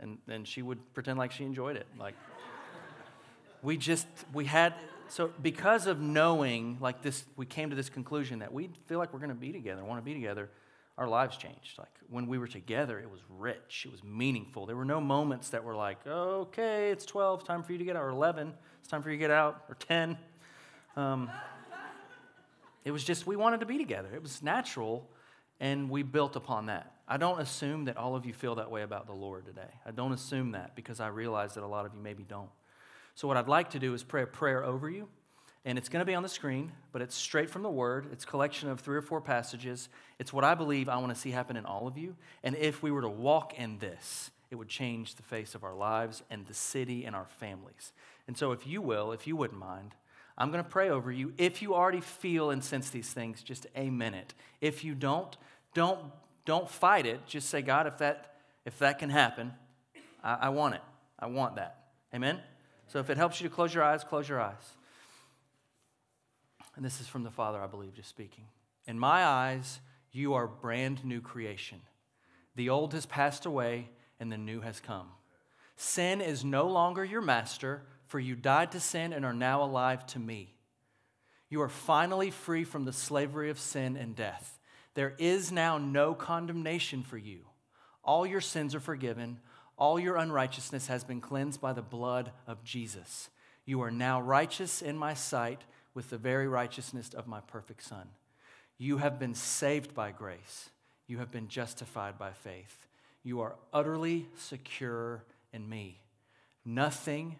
and, 0.00 0.18
and 0.28 0.46
she 0.46 0.62
would 0.62 0.94
pretend 0.94 1.18
like 1.18 1.32
she 1.32 1.44
enjoyed 1.44 1.76
it. 1.76 1.88
Like, 1.98 2.14
we 3.62 3.76
just, 3.76 4.06
we 4.32 4.44
had, 4.44 4.74
so 5.08 5.32
because 5.42 5.88
of 5.88 6.00
knowing, 6.00 6.78
like 6.80 7.02
this, 7.02 7.24
we 7.36 7.46
came 7.46 7.70
to 7.70 7.76
this 7.76 7.90
conclusion 7.90 8.38
that 8.38 8.52
we 8.52 8.70
feel 8.86 9.00
like 9.00 9.12
we're 9.12 9.18
going 9.18 9.30
to 9.30 9.34
be 9.34 9.50
together, 9.50 9.84
want 9.84 10.00
to 10.00 10.04
be 10.04 10.14
together 10.14 10.50
our 10.96 11.08
lives 11.08 11.36
changed. 11.36 11.78
Like 11.78 11.88
when 12.08 12.28
we 12.28 12.38
were 12.38 12.46
together, 12.46 13.00
it 13.00 13.10
was 13.10 13.20
rich, 13.38 13.84
it 13.84 13.90
was 13.90 14.04
meaningful. 14.04 14.66
There 14.66 14.76
were 14.76 14.84
no 14.84 15.00
moments 15.00 15.50
that 15.50 15.64
were 15.64 15.74
like, 15.74 15.98
okay, 16.06 16.90
it's 16.90 17.04
12, 17.06 17.44
time 17.44 17.64
for 17.64 17.72
you 17.72 17.78
to 17.78 17.84
get 17.84 17.96
out, 17.96 18.04
or 18.04 18.10
11, 18.10 18.52
it's 18.80 18.88
time 18.88 19.02
for 19.02 19.10
you 19.10 19.16
to 19.16 19.20
get 19.20 19.32
out, 19.32 19.64
or 19.68 19.74
10. 19.74 20.16
Um, 20.96 21.28
it 22.84 22.92
was 22.92 23.02
just, 23.02 23.26
we 23.26 23.34
wanted 23.34 23.60
to 23.60 23.66
be 23.66 23.78
together. 23.78 24.08
It 24.14 24.22
was 24.22 24.42
natural, 24.44 25.08
and 25.60 25.90
we 25.90 26.02
built 26.02 26.36
upon 26.36 26.66
that. 26.66 26.92
I 27.06 27.16
don't 27.16 27.40
assume 27.40 27.86
that 27.86 27.96
all 27.96 28.14
of 28.14 28.26
you 28.26 28.32
feel 28.32 28.56
that 28.56 28.70
way 28.70 28.82
about 28.82 29.06
the 29.06 29.14
Lord 29.14 29.46
today. 29.46 29.70
I 29.86 29.90
don't 29.90 30.12
assume 30.12 30.52
that 30.52 30.76
because 30.76 31.00
I 31.00 31.08
realize 31.08 31.54
that 31.54 31.64
a 31.64 31.66
lot 31.66 31.86
of 31.86 31.94
you 31.94 32.00
maybe 32.00 32.22
don't. 32.22 32.50
So, 33.14 33.26
what 33.26 33.36
I'd 33.36 33.48
like 33.48 33.70
to 33.70 33.78
do 33.78 33.94
is 33.94 34.04
pray 34.04 34.22
a 34.22 34.26
prayer 34.26 34.64
over 34.64 34.88
you. 34.88 35.08
And 35.64 35.76
it's 35.76 35.88
going 35.88 36.00
to 36.00 36.06
be 36.06 36.14
on 36.14 36.22
the 36.22 36.28
screen, 36.28 36.72
but 36.92 37.02
it's 37.02 37.14
straight 37.14 37.50
from 37.50 37.62
the 37.62 37.70
Word. 37.70 38.08
It's 38.12 38.24
collection 38.24 38.70
of 38.70 38.80
three 38.80 38.96
or 38.96 39.02
four 39.02 39.20
passages. 39.20 39.88
It's 40.18 40.32
what 40.32 40.44
I 40.44 40.54
believe 40.54 40.88
I 40.88 40.96
want 40.96 41.12
to 41.12 41.20
see 41.20 41.30
happen 41.30 41.56
in 41.56 41.66
all 41.66 41.86
of 41.86 41.98
you. 41.98 42.16
And 42.42 42.56
if 42.56 42.82
we 42.82 42.90
were 42.90 43.02
to 43.02 43.08
walk 43.08 43.58
in 43.58 43.78
this, 43.78 44.30
it 44.50 44.54
would 44.54 44.68
change 44.68 45.16
the 45.16 45.22
face 45.22 45.54
of 45.54 45.64
our 45.64 45.74
lives 45.74 46.22
and 46.30 46.46
the 46.46 46.54
city 46.54 47.04
and 47.04 47.14
our 47.14 47.26
families. 47.26 47.92
And 48.26 48.36
so, 48.36 48.52
if 48.52 48.66
you 48.66 48.80
will, 48.80 49.12
if 49.12 49.26
you 49.26 49.36
wouldn't 49.36 49.58
mind, 49.58 49.94
I'm 50.38 50.52
going 50.52 50.62
to 50.62 50.70
pray 50.70 50.88
over 50.88 51.10
you. 51.10 51.32
If 51.36 51.60
you 51.60 51.74
already 51.74 52.00
feel 52.00 52.50
and 52.50 52.62
sense 52.62 52.90
these 52.90 53.12
things, 53.12 53.42
just 53.42 53.66
a 53.74 53.90
minute. 53.90 54.34
If 54.60 54.84
you 54.84 54.94
don't, 54.94 55.36
don't, 55.74 55.98
don't 56.44 56.70
fight 56.70 57.06
it. 57.06 57.26
Just 57.26 57.50
say, 57.50 57.60
God, 57.60 57.88
if 57.88 57.98
that, 57.98 58.36
if 58.64 58.78
that 58.78 59.00
can 59.00 59.10
happen, 59.10 59.52
I, 60.22 60.34
I 60.42 60.48
want 60.50 60.76
it. 60.76 60.80
I 61.18 61.26
want 61.26 61.56
that. 61.56 61.78
Amen? 62.14 62.38
So 62.86 63.00
if 63.00 63.10
it 63.10 63.16
helps 63.16 63.40
you 63.40 63.48
to 63.48 63.54
close 63.54 63.74
your 63.74 63.82
eyes, 63.82 64.04
close 64.04 64.28
your 64.28 64.40
eyes. 64.40 64.54
And 66.76 66.84
this 66.84 67.00
is 67.00 67.08
from 67.08 67.24
the 67.24 67.30
Father, 67.30 67.60
I 67.60 67.66
believe, 67.66 67.94
just 67.94 68.08
speaking. 68.08 68.44
In 68.86 68.96
my 68.96 69.24
eyes, 69.24 69.80
you 70.12 70.34
are 70.34 70.46
brand 70.46 71.04
new 71.04 71.20
creation. 71.20 71.80
The 72.54 72.70
old 72.70 72.94
has 72.94 73.06
passed 73.06 73.44
away 73.44 73.90
and 74.20 74.30
the 74.30 74.38
new 74.38 74.60
has 74.60 74.78
come. 74.78 75.08
Sin 75.76 76.20
is 76.20 76.44
no 76.44 76.68
longer 76.68 77.04
your 77.04 77.20
master, 77.20 77.82
for 78.08 78.18
you 78.18 78.34
died 78.34 78.72
to 78.72 78.80
sin 78.80 79.12
and 79.12 79.24
are 79.24 79.32
now 79.32 79.62
alive 79.62 80.04
to 80.08 80.18
me. 80.18 80.54
You 81.48 81.62
are 81.62 81.68
finally 81.68 82.30
free 82.30 82.64
from 82.64 82.84
the 82.84 82.92
slavery 82.92 83.50
of 83.50 83.58
sin 83.58 83.96
and 83.96 84.16
death. 84.16 84.58
There 84.94 85.14
is 85.18 85.52
now 85.52 85.78
no 85.78 86.14
condemnation 86.14 87.02
for 87.02 87.16
you. 87.16 87.40
All 88.02 88.26
your 88.26 88.40
sins 88.40 88.74
are 88.74 88.80
forgiven, 88.80 89.38
all 89.76 90.00
your 90.00 90.16
unrighteousness 90.16 90.88
has 90.88 91.04
been 91.04 91.20
cleansed 91.20 91.60
by 91.60 91.72
the 91.72 91.82
blood 91.82 92.32
of 92.46 92.64
Jesus. 92.64 93.28
You 93.64 93.82
are 93.82 93.90
now 93.90 94.20
righteous 94.20 94.82
in 94.82 94.96
my 94.96 95.14
sight 95.14 95.62
with 95.94 96.10
the 96.10 96.18
very 96.18 96.48
righteousness 96.48 97.10
of 97.14 97.26
my 97.26 97.40
perfect 97.40 97.84
Son. 97.84 98.08
You 98.78 98.98
have 98.98 99.18
been 99.18 99.34
saved 99.34 99.94
by 99.94 100.10
grace, 100.10 100.70
you 101.06 101.18
have 101.18 101.30
been 101.30 101.48
justified 101.48 102.18
by 102.18 102.32
faith. 102.32 102.86
You 103.22 103.40
are 103.40 103.56
utterly 103.72 104.26
secure 104.36 105.22
in 105.52 105.68
me. 105.68 106.00
Nothing, 106.64 107.36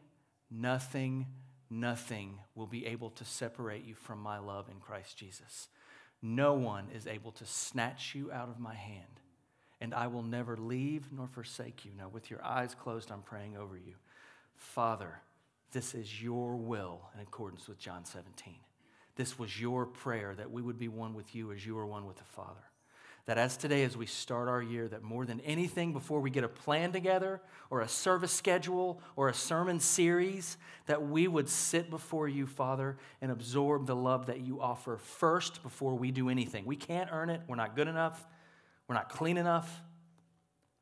nothing, 0.51 1.27
nothing 1.71 2.39
will 2.55 2.67
be 2.67 2.87
able 2.87 3.11
to 3.11 3.25
separate 3.25 3.85
you 3.85 3.95
from 3.95 4.21
my 4.21 4.39
love 4.39 4.69
in 4.71 4.81
Christ 4.81 5.17
Jesus. 5.17 5.69
No 6.21 6.55
one 6.55 6.89
is 6.95 7.07
able 7.07 7.33
to 7.33 7.47
snatch 7.47 8.15
you 8.15 8.33
out 8.33 8.49
of 8.49 8.59
my 8.59 8.75
hand, 8.75 9.21
and 9.81 9.95
I 9.95 10.09
will 10.09 10.23
never 10.23 10.57
leave 10.57 11.09
nor 11.13 11.29
forsake 11.29 11.85
you. 11.85 11.93
Now, 11.97 12.09
with 12.09 12.31
your 12.31 12.45
eyes 12.45 12.75
closed, 12.75 13.11
I'm 13.11 13.23
praying 13.23 13.57
over 13.57 13.77
you. 13.77 13.95
Father, 14.57 15.21
this 15.73 15.95
is 15.95 16.23
your 16.23 16.57
will 16.57 17.11
in 17.15 17.21
accordance 17.21 17.69
with 17.69 17.79
John 17.79 18.05
17. 18.05 18.57
This 19.17 19.39
was 19.39 19.61
your 19.61 19.87
prayer 19.87 20.35
that 20.37 20.51
we 20.51 20.63
would 20.63 20.79
be 20.79 20.89
one 20.89 21.15
with 21.15 21.35
you 21.35 21.53
as 21.53 21.65
you 21.67 21.79
are 21.79 21.87
one 21.87 22.07
with 22.07 22.17
the 22.17 22.25
Father. 22.25 22.65
That 23.29 23.37
as 23.37 23.59
today, 23.59 23.83
as 23.83 23.95
we 23.95 24.07
start 24.07 24.49
our 24.49 24.63
year, 24.63 24.89
that 24.89 25.03
more 25.03 25.27
than 25.27 25.41
anything, 25.41 25.93
before 25.93 26.21
we 26.21 26.31
get 26.31 26.45
a 26.45 26.49
plan 26.49 26.93
together 26.93 27.43
or 27.69 27.83
a 27.83 27.89
service 27.89 28.33
schedule 28.33 29.03
or 29.17 29.29
a 29.29 29.35
sermon 29.35 29.81
series, 29.81 30.57
that 30.87 31.07
we 31.07 31.29
would 31.29 31.47
sit 31.47 31.91
before 31.91 32.27
you, 32.27 32.47
Father, 32.47 32.97
and 33.21 33.31
absorb 33.31 33.87
the 33.87 33.95
love 33.95 34.29
that 34.29 34.41
you 34.41 34.63
offer 34.63 34.97
first 34.97 35.63
before 35.63 35.95
we 35.95 36.11
do 36.11 36.31
anything. 36.31 36.65
We 36.65 36.77
can't 36.77 37.11
earn 37.13 37.29
it. 37.29 37.43
We're 37.47 37.57
not 37.57 37.77
good 37.77 37.87
enough. 37.87 38.27
We're 38.89 38.95
not 38.95 39.11
clean 39.11 39.37
enough. 39.37 39.83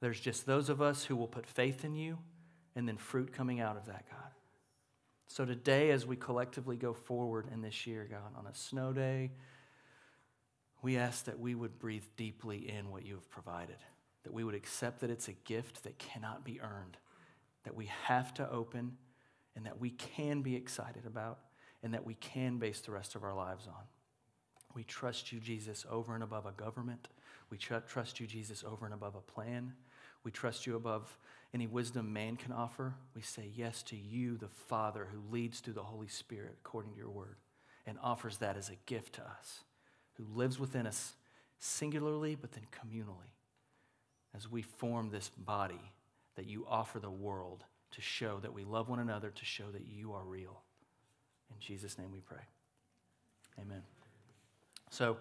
There's 0.00 0.20
just 0.20 0.46
those 0.46 0.68
of 0.68 0.80
us 0.80 1.02
who 1.02 1.16
will 1.16 1.26
put 1.26 1.48
faith 1.48 1.84
in 1.84 1.96
you 1.96 2.16
and 2.76 2.86
then 2.86 2.96
fruit 2.96 3.32
coming 3.32 3.58
out 3.58 3.76
of 3.76 3.86
that, 3.86 4.04
God. 4.08 4.30
So 5.26 5.44
today, 5.44 5.90
as 5.90 6.06
we 6.06 6.14
collectively 6.14 6.76
go 6.76 6.94
forward 6.94 7.48
in 7.52 7.60
this 7.60 7.88
year, 7.88 8.06
God, 8.08 8.38
on 8.38 8.46
a 8.46 8.54
snow 8.54 8.92
day, 8.92 9.32
we 10.86 10.98
ask 10.98 11.24
that 11.24 11.40
we 11.40 11.56
would 11.56 11.80
breathe 11.80 12.04
deeply 12.16 12.70
in 12.70 12.92
what 12.92 13.04
you 13.04 13.14
have 13.14 13.28
provided, 13.28 13.78
that 14.22 14.32
we 14.32 14.44
would 14.44 14.54
accept 14.54 15.00
that 15.00 15.10
it's 15.10 15.26
a 15.26 15.32
gift 15.32 15.82
that 15.82 15.98
cannot 15.98 16.44
be 16.44 16.60
earned, 16.60 16.96
that 17.64 17.74
we 17.74 17.86
have 18.04 18.32
to 18.32 18.48
open, 18.48 18.96
and 19.56 19.66
that 19.66 19.80
we 19.80 19.90
can 19.90 20.42
be 20.42 20.54
excited 20.54 21.04
about, 21.04 21.40
and 21.82 21.92
that 21.92 22.06
we 22.06 22.14
can 22.14 22.58
base 22.58 22.78
the 22.82 22.92
rest 22.92 23.16
of 23.16 23.24
our 23.24 23.34
lives 23.34 23.66
on. 23.66 23.82
We 24.76 24.84
trust 24.84 25.32
you, 25.32 25.40
Jesus, 25.40 25.84
over 25.90 26.14
and 26.14 26.22
above 26.22 26.46
a 26.46 26.52
government. 26.52 27.08
We 27.50 27.58
tr- 27.58 27.78
trust 27.78 28.20
you, 28.20 28.28
Jesus, 28.28 28.62
over 28.62 28.84
and 28.84 28.94
above 28.94 29.16
a 29.16 29.20
plan. 29.20 29.72
We 30.22 30.30
trust 30.30 30.68
you 30.68 30.76
above 30.76 31.18
any 31.52 31.66
wisdom 31.66 32.12
man 32.12 32.36
can 32.36 32.52
offer. 32.52 32.94
We 33.12 33.22
say 33.22 33.50
yes 33.52 33.82
to 33.84 33.96
you, 33.96 34.36
the 34.36 34.46
Father, 34.68 35.08
who 35.10 35.34
leads 35.34 35.58
through 35.58 35.74
the 35.74 35.82
Holy 35.82 36.06
Spirit 36.06 36.58
according 36.64 36.92
to 36.92 36.98
your 36.98 37.10
word 37.10 37.38
and 37.88 37.98
offers 38.00 38.36
that 38.36 38.56
as 38.56 38.68
a 38.68 38.76
gift 38.86 39.14
to 39.14 39.22
us, 39.22 39.64
who 40.16 40.24
lives 40.34 40.58
within 40.58 40.86
us 40.86 41.14
singularly 41.58 42.34
but 42.34 42.52
then 42.52 42.66
communally 42.72 43.32
as 44.36 44.50
we 44.50 44.62
form 44.62 45.10
this 45.10 45.30
body 45.36 45.92
that 46.36 46.46
you 46.46 46.66
offer 46.68 46.98
the 46.98 47.10
world 47.10 47.64
to 47.92 48.00
show 48.02 48.38
that 48.40 48.52
we 48.52 48.64
love 48.64 48.88
one 48.88 48.98
another, 48.98 49.30
to 49.30 49.44
show 49.44 49.70
that 49.72 49.86
you 49.86 50.12
are 50.12 50.22
real. 50.22 50.60
In 51.50 51.56
Jesus' 51.58 51.98
name 51.98 52.12
we 52.12 52.20
pray. 52.20 52.42
Amen. 53.58 53.82
So, 54.90 55.16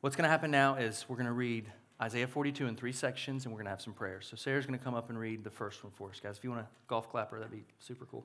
what's 0.00 0.16
going 0.16 0.24
to 0.24 0.30
happen 0.30 0.50
now 0.50 0.74
is 0.74 1.04
we're 1.08 1.16
going 1.16 1.26
to 1.26 1.32
read 1.32 1.70
Isaiah 2.00 2.26
42 2.26 2.66
in 2.66 2.76
three 2.76 2.92
sections, 2.92 3.44
and 3.44 3.52
we're 3.52 3.58
going 3.58 3.66
to 3.66 3.70
have 3.70 3.80
some 3.80 3.92
prayers. 3.92 4.26
So 4.28 4.36
Sarah's 4.36 4.66
going 4.66 4.78
to 4.78 4.84
come 4.84 4.94
up 4.94 5.10
and 5.10 5.18
read 5.18 5.44
the 5.44 5.50
first 5.50 5.82
one 5.82 5.92
for 5.92 6.10
us, 6.10 6.20
guys. 6.20 6.38
If 6.38 6.44
you 6.44 6.50
want 6.50 6.62
a 6.62 6.68
golf 6.86 7.10
clapper, 7.10 7.38
that'd 7.38 7.52
be 7.52 7.64
super 7.78 8.06
cool. 8.06 8.24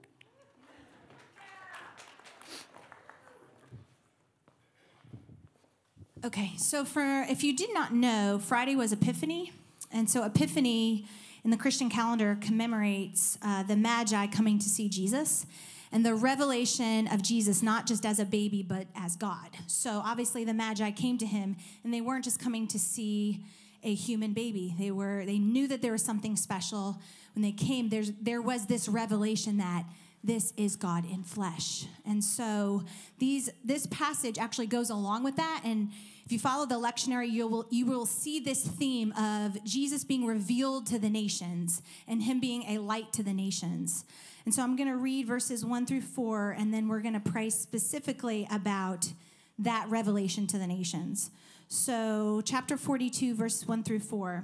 Okay, 6.26 6.54
so 6.56 6.86
for 6.86 7.26
if 7.28 7.44
you 7.44 7.54
did 7.54 7.74
not 7.74 7.94
know, 7.94 8.40
Friday 8.42 8.78
was 8.78 8.94
Epiphany, 8.94 9.52
and 9.92 10.10
so 10.10 10.24
Epiphany 10.24 11.06
in 11.44 11.52
the 11.52 11.58
Christian 11.58 11.90
calendar 11.90 12.38
commemorates 12.40 13.38
uh, 13.42 13.64
the 13.64 13.76
Magi 13.76 14.28
coming 14.28 14.58
to 14.58 14.70
see 14.70 14.88
Jesus 14.88 15.46
and 15.92 16.06
the 16.06 16.16
revelation 16.16 17.10
of 17.10 17.22
Jesus, 17.22 17.62
not 17.62 17.86
just 17.86 18.06
as 18.06 18.20
a 18.20 18.26
baby, 18.26 18.64
but 18.64 18.88
as 18.96 19.18
God. 19.18 19.50
So 19.68 20.02
obviously, 20.06 20.46
the 20.46 20.54
Magi 20.54 20.92
came 20.92 21.18
to 21.18 21.26
him, 21.26 21.58
and 21.84 21.94
they 21.94 22.00
weren't 22.00 22.24
just 22.24 22.40
coming 22.40 22.70
to 22.70 22.80
see 22.80 23.44
a 23.84 23.94
human 23.94 24.32
baby. 24.32 24.74
They 24.80 24.92
were 24.92 25.26
they 25.26 25.40
knew 25.40 25.68
that 25.68 25.82
there 25.82 25.92
was 25.92 26.06
something 26.06 26.38
special 26.38 27.02
when 27.36 27.42
they 27.42 27.52
came. 27.52 27.90
There's 27.90 28.14
there 28.22 28.42
was 28.42 28.68
this 28.68 28.88
revelation 28.88 29.58
that 29.58 29.84
this 30.24 30.54
is 30.56 30.76
God 30.76 31.06
in 31.10 31.24
flesh. 31.24 31.86
And 32.06 32.24
so 32.24 32.84
these 33.20 33.50
this 33.64 33.88
passage 33.88 34.38
actually 34.38 34.68
goes 34.68 34.90
along 34.90 35.24
with 35.24 35.36
that 35.36 35.62
and 35.66 35.90
if 36.26 36.32
you 36.32 36.40
follow 36.40 36.66
the 36.66 36.76
lectionary, 36.76 37.30
you 37.30 37.48
will, 37.48 37.68
you 37.70 37.86
will 37.86 38.06
see 38.06 38.40
this 38.40 38.64
theme 38.64 39.12
of 39.14 39.62
Jesus 39.66 40.06
being 40.06 40.26
revealed 40.26 40.88
to 40.88 40.98
the 40.98 41.10
nations 41.10 41.82
and 42.08 42.24
him 42.24 42.40
being 42.40 42.64
a 42.64 42.78
light 42.78 43.12
to 43.14 43.24
the 43.24 43.34
nations. 43.34 44.06
And 44.46 44.54
so 44.54 44.64
I'm 44.64 44.76
going 44.76 44.90
to 44.90 44.96
read 44.96 45.28
verses 45.28 45.66
one 45.66 45.86
through 45.86 46.02
four, 46.02 46.52
and 46.52 46.74
then 46.74 46.88
we're 46.88 47.02
going 47.02 47.14
to 47.14 47.20
pray 47.20 47.50
specifically 47.50 48.48
about 48.50 49.12
that 49.60 49.86
revelation 49.90 50.48
to 50.48 50.58
the 50.58 50.68
nations. 50.68 51.30
So, 51.68 52.42
chapter 52.46 52.78
42, 52.78 53.36
verses 53.36 53.68
1 53.68 53.84
through 53.84 54.00
4. 54.00 54.44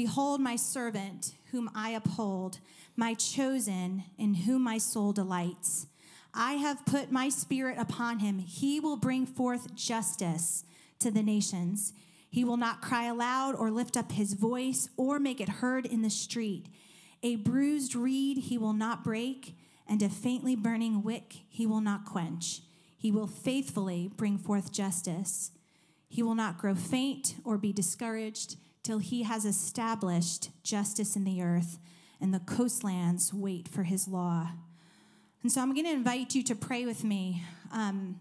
Behold, 0.00 0.40
my 0.40 0.56
servant, 0.56 1.34
whom 1.50 1.70
I 1.74 1.90
uphold, 1.90 2.60
my 2.96 3.12
chosen, 3.12 4.04
in 4.16 4.32
whom 4.32 4.62
my 4.62 4.78
soul 4.78 5.12
delights. 5.12 5.88
I 6.32 6.54
have 6.54 6.86
put 6.86 7.12
my 7.12 7.28
spirit 7.28 7.76
upon 7.78 8.20
him. 8.20 8.38
He 8.38 8.80
will 8.80 8.96
bring 8.96 9.26
forth 9.26 9.74
justice 9.74 10.64
to 11.00 11.10
the 11.10 11.22
nations. 11.22 11.92
He 12.30 12.44
will 12.44 12.56
not 12.56 12.80
cry 12.80 13.08
aloud 13.08 13.54
or 13.54 13.70
lift 13.70 13.94
up 13.94 14.12
his 14.12 14.32
voice 14.32 14.88
or 14.96 15.18
make 15.18 15.38
it 15.38 15.60
heard 15.60 15.84
in 15.84 16.00
the 16.00 16.08
street. 16.08 16.64
A 17.22 17.36
bruised 17.36 17.94
reed 17.94 18.38
he 18.38 18.56
will 18.56 18.72
not 18.72 19.04
break, 19.04 19.54
and 19.86 20.02
a 20.02 20.08
faintly 20.08 20.56
burning 20.56 21.02
wick 21.02 21.40
he 21.50 21.66
will 21.66 21.82
not 21.82 22.06
quench. 22.06 22.62
He 22.96 23.12
will 23.12 23.26
faithfully 23.26 24.10
bring 24.16 24.38
forth 24.38 24.72
justice. 24.72 25.50
He 26.08 26.22
will 26.22 26.34
not 26.34 26.56
grow 26.56 26.74
faint 26.74 27.34
or 27.44 27.58
be 27.58 27.74
discouraged 27.74 28.56
till 28.82 28.98
he 28.98 29.22
has 29.22 29.44
established 29.44 30.50
justice 30.62 31.16
in 31.16 31.24
the 31.24 31.42
earth, 31.42 31.78
and 32.20 32.32
the 32.32 32.40
coastlands 32.40 33.32
wait 33.32 33.68
for 33.68 33.82
his 33.84 34.08
law. 34.08 34.50
And 35.42 35.50
so 35.50 35.60
I'm 35.60 35.74
going 35.74 35.86
to 35.86 35.92
invite 35.92 36.34
you 36.34 36.42
to 36.44 36.54
pray 36.54 36.84
with 36.84 37.04
me. 37.04 37.42
Um, 37.72 38.20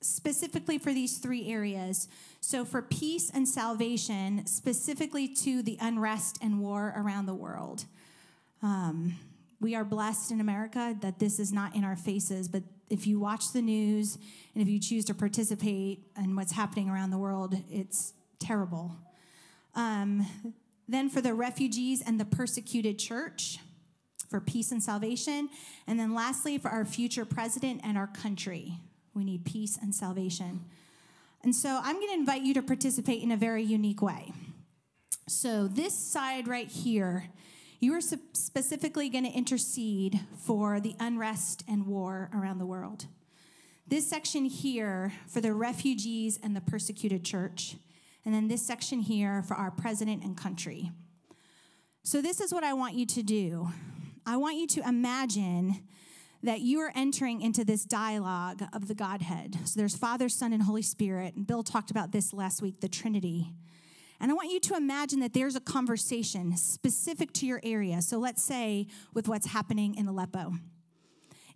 specifically 0.00 0.78
for 0.78 0.92
these 0.92 1.18
three 1.18 1.50
areas. 1.50 2.08
So, 2.40 2.64
for 2.64 2.82
peace 2.82 3.30
and 3.32 3.48
salvation, 3.48 4.46
specifically 4.46 5.28
to 5.36 5.62
the 5.62 5.76
unrest 5.80 6.38
and 6.40 6.60
war 6.60 6.94
around 6.96 7.26
the 7.26 7.34
world. 7.34 7.84
Um, 8.62 9.16
we 9.60 9.74
are 9.74 9.84
blessed 9.84 10.30
in 10.30 10.40
America 10.40 10.96
that 11.00 11.18
this 11.18 11.40
is 11.40 11.52
not 11.52 11.74
in 11.74 11.82
our 11.84 11.96
faces, 11.96 12.48
but 12.48 12.62
if 12.88 13.06
you 13.06 13.18
watch 13.18 13.52
the 13.52 13.60
news 13.60 14.16
and 14.54 14.62
if 14.62 14.68
you 14.68 14.78
choose 14.78 15.04
to 15.06 15.14
participate 15.14 16.06
in 16.16 16.36
what's 16.36 16.52
happening 16.52 16.88
around 16.88 17.10
the 17.10 17.18
world, 17.18 17.56
it's 17.68 18.14
terrible. 18.38 18.96
Um, 19.74 20.26
then 20.88 21.10
for 21.10 21.20
the 21.20 21.34
refugees 21.34 22.02
and 22.04 22.18
the 22.18 22.24
persecuted 22.24 22.98
church, 22.98 23.58
for 24.28 24.40
peace 24.40 24.72
and 24.72 24.82
salvation, 24.82 25.48
and 25.86 25.98
then 25.98 26.14
lastly 26.14 26.58
for 26.58 26.68
our 26.68 26.84
future 26.84 27.24
president 27.24 27.80
and 27.82 27.96
our 27.96 28.06
country. 28.06 28.78
We 29.14 29.24
need 29.24 29.44
peace 29.44 29.78
and 29.80 29.94
salvation. 29.94 30.64
And 31.42 31.54
so 31.54 31.80
I'm 31.82 31.96
going 31.96 32.08
to 32.08 32.14
invite 32.14 32.42
you 32.42 32.54
to 32.54 32.62
participate 32.62 33.22
in 33.22 33.30
a 33.30 33.36
very 33.36 33.62
unique 33.62 34.02
way. 34.02 34.32
So, 35.28 35.68
this 35.68 35.94
side 35.94 36.48
right 36.48 36.68
here, 36.68 37.28
you 37.80 37.92
are 37.94 38.00
specifically 38.00 39.08
going 39.08 39.24
to 39.24 39.30
intercede 39.30 40.20
for 40.38 40.80
the 40.80 40.96
unrest 40.98 41.64
and 41.68 41.86
war 41.86 42.30
around 42.34 42.58
the 42.58 42.66
world. 42.66 43.06
This 43.86 44.08
section 44.08 44.46
here 44.46 45.12
for 45.26 45.40
the 45.40 45.52
refugees 45.52 46.38
and 46.42 46.56
the 46.56 46.60
persecuted 46.60 47.24
church. 47.24 47.76
And 48.28 48.34
then 48.34 48.48
this 48.48 48.60
section 48.60 49.00
here 49.00 49.42
for 49.42 49.54
our 49.54 49.70
president 49.70 50.22
and 50.22 50.36
country. 50.36 50.90
So, 52.04 52.20
this 52.20 52.42
is 52.42 52.52
what 52.52 52.62
I 52.62 52.74
want 52.74 52.94
you 52.94 53.06
to 53.06 53.22
do. 53.22 53.70
I 54.26 54.36
want 54.36 54.58
you 54.58 54.66
to 54.66 54.86
imagine 54.86 55.82
that 56.42 56.60
you 56.60 56.78
are 56.80 56.92
entering 56.94 57.40
into 57.40 57.64
this 57.64 57.86
dialogue 57.86 58.62
of 58.74 58.86
the 58.86 58.94
Godhead. 58.94 59.56
So, 59.64 59.80
there's 59.80 59.96
Father, 59.96 60.28
Son, 60.28 60.52
and 60.52 60.64
Holy 60.64 60.82
Spirit. 60.82 61.36
And 61.36 61.46
Bill 61.46 61.62
talked 61.62 61.90
about 61.90 62.12
this 62.12 62.34
last 62.34 62.60
week 62.60 62.82
the 62.82 62.88
Trinity. 62.90 63.54
And 64.20 64.30
I 64.30 64.34
want 64.34 64.50
you 64.50 64.60
to 64.60 64.76
imagine 64.76 65.20
that 65.20 65.32
there's 65.32 65.56
a 65.56 65.60
conversation 65.60 66.54
specific 66.58 67.32
to 67.32 67.46
your 67.46 67.62
area. 67.62 68.02
So, 68.02 68.18
let's 68.18 68.42
say 68.42 68.88
with 69.14 69.26
what's 69.26 69.46
happening 69.46 69.94
in 69.94 70.06
Aleppo. 70.06 70.52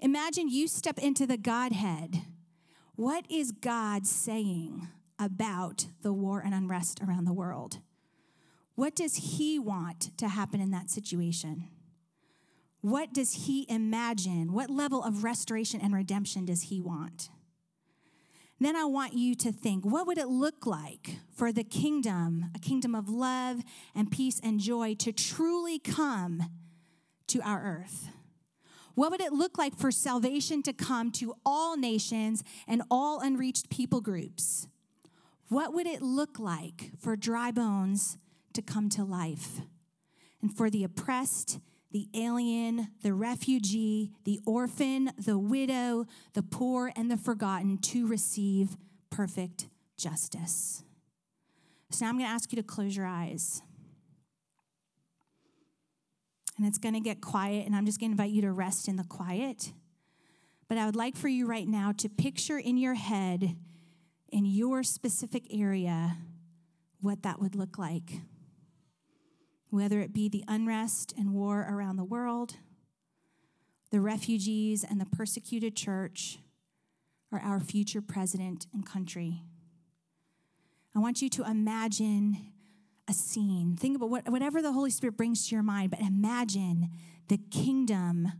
Imagine 0.00 0.48
you 0.48 0.66
step 0.68 0.96
into 0.96 1.26
the 1.26 1.36
Godhead. 1.36 2.22
What 2.96 3.26
is 3.30 3.52
God 3.52 4.06
saying 4.06 4.88
about 5.22 5.86
the 6.02 6.12
war 6.12 6.40
and 6.40 6.54
unrest 6.54 7.00
around 7.00 7.24
the 7.24 7.32
world? 7.32 7.78
What 8.74 8.94
does 8.96 9.36
He 9.36 9.58
want 9.58 10.16
to 10.18 10.28
happen 10.28 10.60
in 10.60 10.70
that 10.70 10.90
situation? 10.90 11.68
What 12.80 13.12
does 13.12 13.46
He 13.46 13.66
imagine? 13.68 14.52
What 14.52 14.70
level 14.70 15.02
of 15.02 15.24
restoration 15.24 15.80
and 15.80 15.94
redemption 15.94 16.44
does 16.44 16.62
He 16.64 16.80
want? 16.80 17.28
Then 18.58 18.76
I 18.76 18.84
want 18.84 19.14
you 19.14 19.34
to 19.36 19.50
think 19.50 19.84
what 19.84 20.06
would 20.06 20.18
it 20.18 20.28
look 20.28 20.66
like 20.66 21.16
for 21.34 21.52
the 21.52 21.64
kingdom, 21.64 22.46
a 22.54 22.60
kingdom 22.60 22.94
of 22.94 23.08
love 23.08 23.60
and 23.94 24.10
peace 24.10 24.40
and 24.42 24.60
joy, 24.60 24.94
to 25.00 25.12
truly 25.12 25.78
come 25.78 26.44
to 27.26 27.40
our 27.42 27.60
earth? 27.60 28.08
What 28.94 29.10
would 29.10 29.20
it 29.20 29.32
look 29.32 29.58
like 29.58 29.76
for 29.76 29.90
salvation 29.90 30.62
to 30.62 30.72
come 30.72 31.10
to 31.12 31.34
all 31.44 31.76
nations 31.76 32.44
and 32.68 32.82
all 32.90 33.20
unreached 33.20 33.70
people 33.70 34.00
groups? 34.00 34.68
What 35.52 35.74
would 35.74 35.86
it 35.86 36.00
look 36.00 36.38
like 36.38 36.92
for 36.98 37.14
dry 37.14 37.50
bones 37.50 38.16
to 38.54 38.62
come 38.62 38.88
to 38.88 39.04
life? 39.04 39.60
And 40.40 40.56
for 40.56 40.70
the 40.70 40.82
oppressed, 40.82 41.60
the 41.90 42.08
alien, 42.14 42.88
the 43.02 43.12
refugee, 43.12 44.12
the 44.24 44.40
orphan, 44.46 45.10
the 45.18 45.36
widow, 45.36 46.06
the 46.32 46.42
poor, 46.42 46.90
and 46.96 47.10
the 47.10 47.18
forgotten 47.18 47.76
to 47.78 48.06
receive 48.06 48.78
perfect 49.10 49.68
justice. 49.98 50.84
So 51.90 52.06
now 52.06 52.08
I'm 52.08 52.16
going 52.16 52.24
to 52.26 52.32
ask 52.32 52.50
you 52.50 52.56
to 52.56 52.62
close 52.62 52.96
your 52.96 53.04
eyes 53.04 53.60
and 56.56 56.66
it's 56.66 56.78
going 56.78 56.94
to 56.94 57.00
get 57.00 57.20
quiet, 57.20 57.66
and 57.66 57.76
I'm 57.76 57.84
just 57.84 58.00
going 58.00 58.10
to 58.10 58.14
invite 58.14 58.30
you 58.30 58.40
to 58.42 58.52
rest 58.52 58.88
in 58.88 58.96
the 58.96 59.04
quiet. 59.04 59.72
But 60.66 60.78
I 60.78 60.86
would 60.86 60.96
like 60.96 61.16
for 61.16 61.28
you 61.28 61.46
right 61.46 61.68
now 61.68 61.92
to 61.98 62.08
picture 62.08 62.58
in 62.58 62.78
your 62.78 62.94
head, 62.94 63.56
in 64.32 64.46
your 64.46 64.82
specific 64.82 65.44
area, 65.52 66.16
what 67.00 67.22
that 67.22 67.38
would 67.40 67.54
look 67.54 67.78
like. 67.78 68.22
Whether 69.68 70.00
it 70.00 70.12
be 70.12 70.28
the 70.28 70.44
unrest 70.48 71.14
and 71.16 71.32
war 71.32 71.66
around 71.70 71.96
the 71.96 72.04
world, 72.04 72.56
the 73.90 74.00
refugees 74.00 74.84
and 74.88 75.00
the 75.00 75.06
persecuted 75.06 75.76
church, 75.76 76.38
or 77.30 77.40
our 77.40 77.60
future 77.60 78.02
president 78.02 78.66
and 78.72 78.84
country. 78.84 79.42
I 80.94 80.98
want 80.98 81.22
you 81.22 81.30
to 81.30 81.44
imagine 81.44 82.52
a 83.08 83.12
scene. 83.14 83.76
Think 83.78 83.96
about 83.96 84.10
what, 84.10 84.28
whatever 84.28 84.60
the 84.60 84.72
Holy 84.72 84.90
Spirit 84.90 85.16
brings 85.16 85.48
to 85.48 85.54
your 85.54 85.62
mind, 85.62 85.90
but 85.90 86.00
imagine 86.00 86.90
the 87.28 87.38
kingdom 87.38 88.30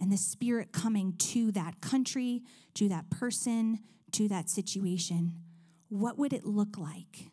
and 0.00 0.10
the 0.10 0.16
Spirit 0.16 0.72
coming 0.72 1.14
to 1.18 1.52
that 1.52 1.80
country, 1.80 2.42
to 2.74 2.88
that 2.88 3.10
person, 3.10 3.80
to 4.12 4.28
that 4.28 4.50
situation. 4.50 5.34
What 5.88 6.18
would 6.18 6.32
it 6.32 6.44
look 6.44 6.76
like? 6.76 7.30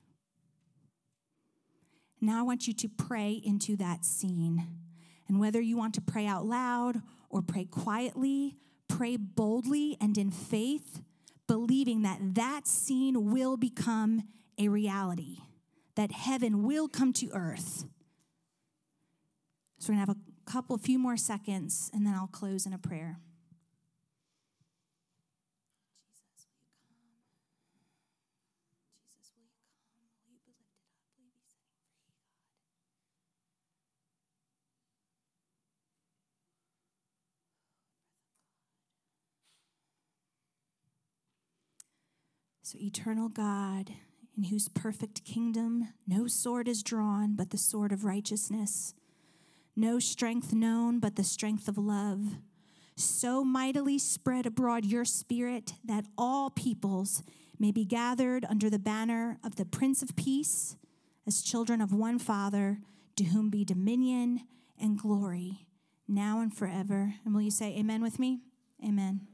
Now 2.21 2.39
I 2.39 2.43
want 2.43 2.67
you 2.67 2.73
to 2.73 2.89
pray 2.89 3.41
into 3.43 3.75
that 3.77 4.05
scene. 4.05 4.67
And 5.27 5.39
whether 5.39 5.59
you 5.59 5.77
want 5.77 5.95
to 5.95 6.01
pray 6.01 6.27
out 6.27 6.45
loud 6.45 7.01
or 7.29 7.41
pray 7.41 7.65
quietly, 7.65 8.57
pray 8.87 9.17
boldly 9.17 9.97
and 9.99 10.17
in 10.17 10.31
faith, 10.31 11.01
believing 11.47 12.03
that 12.03 12.19
that 12.35 12.67
scene 12.67 13.31
will 13.31 13.57
become 13.57 14.23
a 14.57 14.69
reality 14.69 15.39
that 15.95 16.11
heaven 16.11 16.63
will 16.63 16.87
come 16.87 17.13
to 17.13 17.29
earth. 17.33 17.85
So 19.79 19.91
we're 19.91 19.95
going 19.95 20.05
to 20.05 20.11
have 20.11 20.17
a 20.17 20.51
couple, 20.51 20.75
a 20.75 20.79
few 20.79 20.99
more 20.99 21.17
seconds, 21.17 21.89
and 21.93 22.05
then 22.05 22.13
I'll 22.13 22.27
close 22.27 22.65
in 22.65 22.73
a 22.73 22.77
prayer. 22.77 23.17
Eternal 42.79 43.29
God, 43.29 43.91
in 44.37 44.43
whose 44.45 44.67
perfect 44.69 45.23
kingdom 45.23 45.89
no 46.07 46.27
sword 46.27 46.67
is 46.67 46.83
drawn 46.83 47.35
but 47.35 47.49
the 47.51 47.57
sword 47.57 47.91
of 47.91 48.05
righteousness, 48.05 48.93
no 49.75 49.99
strength 49.99 50.53
known 50.53 50.99
but 50.99 51.15
the 51.15 51.23
strength 51.23 51.67
of 51.67 51.77
love. 51.77 52.37
So 52.95 53.43
mightily 53.43 53.99
spread 53.99 54.45
abroad 54.45 54.85
your 54.85 55.05
spirit 55.05 55.73
that 55.83 56.05
all 56.17 56.49
peoples 56.49 57.23
may 57.59 57.71
be 57.71 57.85
gathered 57.85 58.45
under 58.49 58.69
the 58.69 58.79
banner 58.79 59.37
of 59.43 59.55
the 59.55 59.65
Prince 59.65 60.01
of 60.01 60.15
Peace 60.15 60.77
as 61.27 61.41
children 61.41 61.81
of 61.81 61.93
one 61.93 62.19
Father, 62.19 62.79
to 63.17 63.25
whom 63.25 63.49
be 63.49 63.65
dominion 63.65 64.41
and 64.79 64.97
glory 64.97 65.67
now 66.07 66.41
and 66.41 66.55
forever. 66.55 67.15
And 67.25 67.33
will 67.33 67.41
you 67.41 67.51
say 67.51 67.75
amen 67.77 68.01
with 68.01 68.19
me? 68.19 68.41
Amen. 68.83 69.27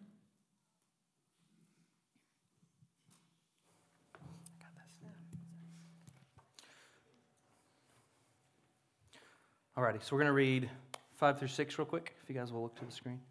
Alrighty, 9.78 10.04
so 10.04 10.14
we're 10.14 10.24
going 10.24 10.26
to 10.26 10.34
read 10.34 10.70
5 11.16 11.40
through 11.40 11.48
6 11.48 11.80
real 11.80 11.86
quick, 11.86 12.14
if 12.22 12.28
you 12.28 12.36
guys 12.36 12.52
will 12.52 12.62
look 12.62 12.78
to 12.80 12.86
the 12.86 12.92
screen. 12.92 13.22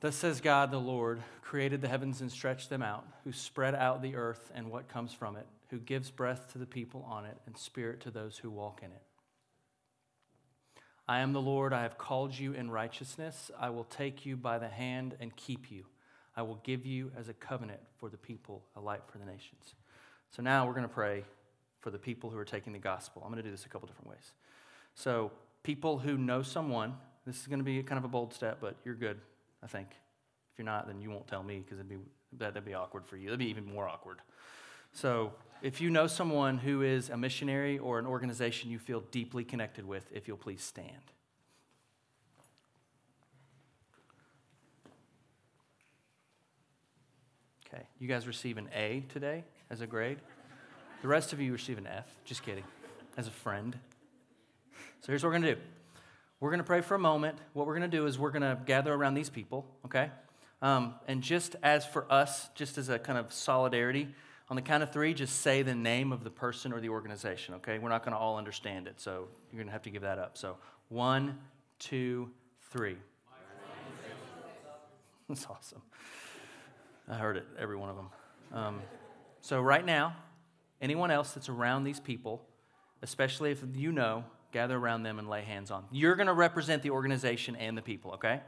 Thus 0.00 0.16
says 0.16 0.42
God 0.42 0.70
the 0.70 0.78
Lord, 0.78 1.22
created 1.40 1.80
the 1.80 1.88
heavens 1.88 2.20
and 2.20 2.30
stretched 2.30 2.68
them 2.68 2.82
out, 2.82 3.06
who 3.24 3.32
spread 3.32 3.74
out 3.74 4.02
the 4.02 4.16
earth 4.16 4.50
and 4.54 4.70
what 4.70 4.86
comes 4.86 5.14
from 5.14 5.36
it, 5.36 5.46
who 5.70 5.78
gives 5.78 6.10
breath 6.10 6.52
to 6.52 6.58
the 6.58 6.66
people 6.66 7.06
on 7.08 7.24
it 7.24 7.38
and 7.46 7.56
spirit 7.56 8.02
to 8.02 8.10
those 8.10 8.36
who 8.36 8.50
walk 8.50 8.82
in 8.82 8.90
it. 8.90 9.02
I 11.08 11.20
am 11.20 11.32
the 11.32 11.40
Lord, 11.40 11.72
I 11.72 11.80
have 11.80 11.96
called 11.96 12.38
you 12.38 12.52
in 12.52 12.70
righteousness. 12.70 13.50
I 13.58 13.70
will 13.70 13.84
take 13.84 14.26
you 14.26 14.36
by 14.36 14.58
the 14.58 14.68
hand 14.68 15.14
and 15.20 15.34
keep 15.36 15.70
you. 15.70 15.86
I 16.36 16.42
will 16.42 16.60
give 16.64 16.84
you 16.84 17.12
as 17.18 17.30
a 17.30 17.34
covenant 17.34 17.80
for 17.96 18.10
the 18.10 18.18
people, 18.18 18.62
a 18.76 18.80
light 18.80 19.04
for 19.10 19.16
the 19.16 19.24
nations. 19.24 19.74
So 20.30 20.42
now 20.42 20.66
we're 20.66 20.74
going 20.74 20.82
to 20.82 20.88
pray 20.88 21.24
for 21.80 21.90
the 21.90 21.98
people 21.98 22.30
who 22.30 22.38
are 22.38 22.44
taking 22.44 22.72
the 22.72 22.78
gospel. 22.78 23.22
I'm 23.24 23.30
going 23.30 23.42
to 23.42 23.48
do 23.48 23.50
this 23.50 23.66
a 23.66 23.68
couple 23.68 23.86
different 23.86 24.10
ways. 24.10 24.32
So, 24.94 25.30
people 25.62 25.98
who 25.98 26.16
know 26.16 26.42
someone, 26.42 26.94
this 27.26 27.40
is 27.40 27.46
going 27.46 27.60
to 27.60 27.64
be 27.64 27.82
kind 27.82 27.98
of 27.98 28.04
a 28.04 28.08
bold 28.08 28.34
step, 28.34 28.58
but 28.60 28.76
you're 28.84 28.94
good, 28.94 29.18
I 29.62 29.66
think. 29.66 29.88
If 29.90 30.58
you're 30.58 30.64
not, 30.64 30.86
then 30.86 31.00
you 31.00 31.10
won't 31.10 31.28
tell 31.28 31.42
me 31.42 31.60
because 31.60 31.78
it'd 31.78 31.88
be, 31.88 31.98
that'd 32.36 32.64
be 32.64 32.74
awkward 32.74 33.06
for 33.06 33.16
you. 33.16 33.28
It'd 33.28 33.38
be 33.38 33.48
even 33.50 33.64
more 33.64 33.88
awkward. 33.88 34.18
So, 34.92 35.32
if 35.62 35.80
you 35.80 35.90
know 35.90 36.06
someone 36.06 36.58
who 36.58 36.82
is 36.82 37.10
a 37.10 37.16
missionary 37.16 37.78
or 37.78 37.98
an 37.98 38.06
organization 38.06 38.70
you 38.70 38.78
feel 38.78 39.00
deeply 39.10 39.44
connected 39.44 39.86
with, 39.86 40.06
if 40.12 40.26
you'll 40.26 40.36
please 40.36 40.62
stand. 40.62 41.12
Okay, 47.66 47.86
you 47.98 48.08
guys 48.08 48.26
receive 48.26 48.56
an 48.56 48.68
A 48.74 49.04
today 49.08 49.44
as 49.68 49.80
a 49.80 49.86
grade. 49.86 50.18
The 51.02 51.08
rest 51.08 51.32
of 51.32 51.40
you 51.40 51.52
receive 51.52 51.78
an 51.78 51.86
F. 51.86 52.06
Just 52.24 52.42
kidding. 52.42 52.64
As 53.16 53.28
a 53.28 53.32
friend. 53.32 53.78
So 55.00 55.06
here's 55.06 55.22
what 55.22 55.28
we're 55.28 55.38
going 55.38 55.54
to 55.54 55.54
do 55.54 55.60
we're 56.40 56.50
going 56.50 56.58
to 56.58 56.64
pray 56.64 56.80
for 56.80 56.94
a 56.94 57.00
moment. 57.00 57.36
What 57.52 57.66
we're 57.66 57.76
going 57.76 57.90
to 57.90 57.96
do 57.96 58.06
is 58.06 58.18
we're 58.18 58.30
going 58.30 58.42
to 58.42 58.58
gather 58.64 58.92
around 58.92 59.14
these 59.14 59.28
people, 59.28 59.66
okay? 59.84 60.10
Um, 60.62 60.94
and 61.08 61.20
just 61.20 61.56
as 61.62 61.84
for 61.84 62.10
us, 62.12 62.48
just 62.54 62.78
as 62.78 62.88
a 62.88 62.98
kind 62.98 63.18
of 63.18 63.32
solidarity, 63.32 64.08
On 64.50 64.56
the 64.56 64.62
count 64.62 64.82
of 64.82 64.90
three, 64.92 65.12
just 65.12 65.40
say 65.40 65.60
the 65.60 65.74
name 65.74 66.10
of 66.10 66.24
the 66.24 66.30
person 66.30 66.72
or 66.72 66.80
the 66.80 66.88
organization, 66.88 67.54
okay? 67.56 67.78
We're 67.78 67.90
not 67.90 68.02
going 68.02 68.12
to 68.12 68.18
all 68.18 68.38
understand 68.38 68.86
it, 68.86 68.98
so 68.98 69.28
you're 69.52 69.58
going 69.58 69.66
to 69.66 69.72
have 69.72 69.82
to 69.82 69.90
give 69.90 70.02
that 70.02 70.18
up. 70.18 70.38
So, 70.38 70.56
one, 70.88 71.38
two, 71.78 72.30
three. 72.70 72.96
That's 75.28 75.44
awesome. 75.44 75.82
I 77.08 77.16
heard 77.16 77.36
it, 77.36 77.46
every 77.58 77.76
one 77.76 77.90
of 77.90 77.96
them. 77.96 78.08
Um, 78.54 78.80
so, 79.42 79.60
right 79.60 79.84
now, 79.84 80.16
anyone 80.80 81.10
else 81.10 81.32
that's 81.32 81.48
around 81.48 81.84
these 81.84 82.00
people, 82.00 82.44
especially 83.02 83.50
if 83.50 83.62
you 83.74 83.92
know, 83.92 84.24
gather 84.52 84.76
around 84.76 85.02
them 85.02 85.18
and 85.18 85.28
lay 85.28 85.42
hands 85.42 85.70
on. 85.70 85.84
You're 85.90 86.14
going 86.14 86.26
to 86.26 86.32
represent 86.32 86.82
the 86.82 86.90
organization 86.90 87.56
and 87.56 87.76
the 87.76 87.82
people, 87.82 88.12
okay? 88.12 88.40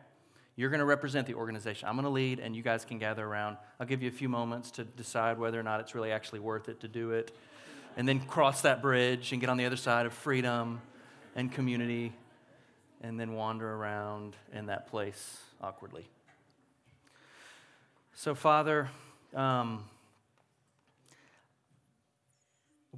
You're 0.56 0.70
going 0.70 0.80
to 0.80 0.86
represent 0.86 1.26
the 1.26 1.34
organization. 1.34 1.88
I'm 1.88 1.94
going 1.94 2.04
to 2.04 2.10
lead, 2.10 2.40
and 2.40 2.54
you 2.56 2.62
guys 2.62 2.84
can 2.84 2.98
gather 2.98 3.24
around. 3.24 3.56
I'll 3.78 3.86
give 3.86 4.02
you 4.02 4.08
a 4.08 4.12
few 4.12 4.28
moments 4.28 4.70
to 4.72 4.84
decide 4.84 5.38
whether 5.38 5.58
or 5.58 5.62
not 5.62 5.80
it's 5.80 5.94
really 5.94 6.12
actually 6.12 6.40
worth 6.40 6.68
it 6.68 6.80
to 6.80 6.88
do 6.88 7.12
it. 7.12 7.32
And 7.96 8.08
then 8.08 8.20
cross 8.20 8.62
that 8.62 8.82
bridge 8.82 9.32
and 9.32 9.40
get 9.40 9.50
on 9.50 9.56
the 9.56 9.66
other 9.66 9.76
side 9.76 10.06
of 10.06 10.12
freedom 10.12 10.80
and 11.36 11.52
community, 11.52 12.12
and 13.00 13.18
then 13.18 13.32
wander 13.32 13.72
around 13.72 14.36
in 14.52 14.66
that 14.66 14.88
place 14.88 15.38
awkwardly. 15.62 16.08
So, 18.14 18.34
Father, 18.34 18.90
um, 19.34 19.84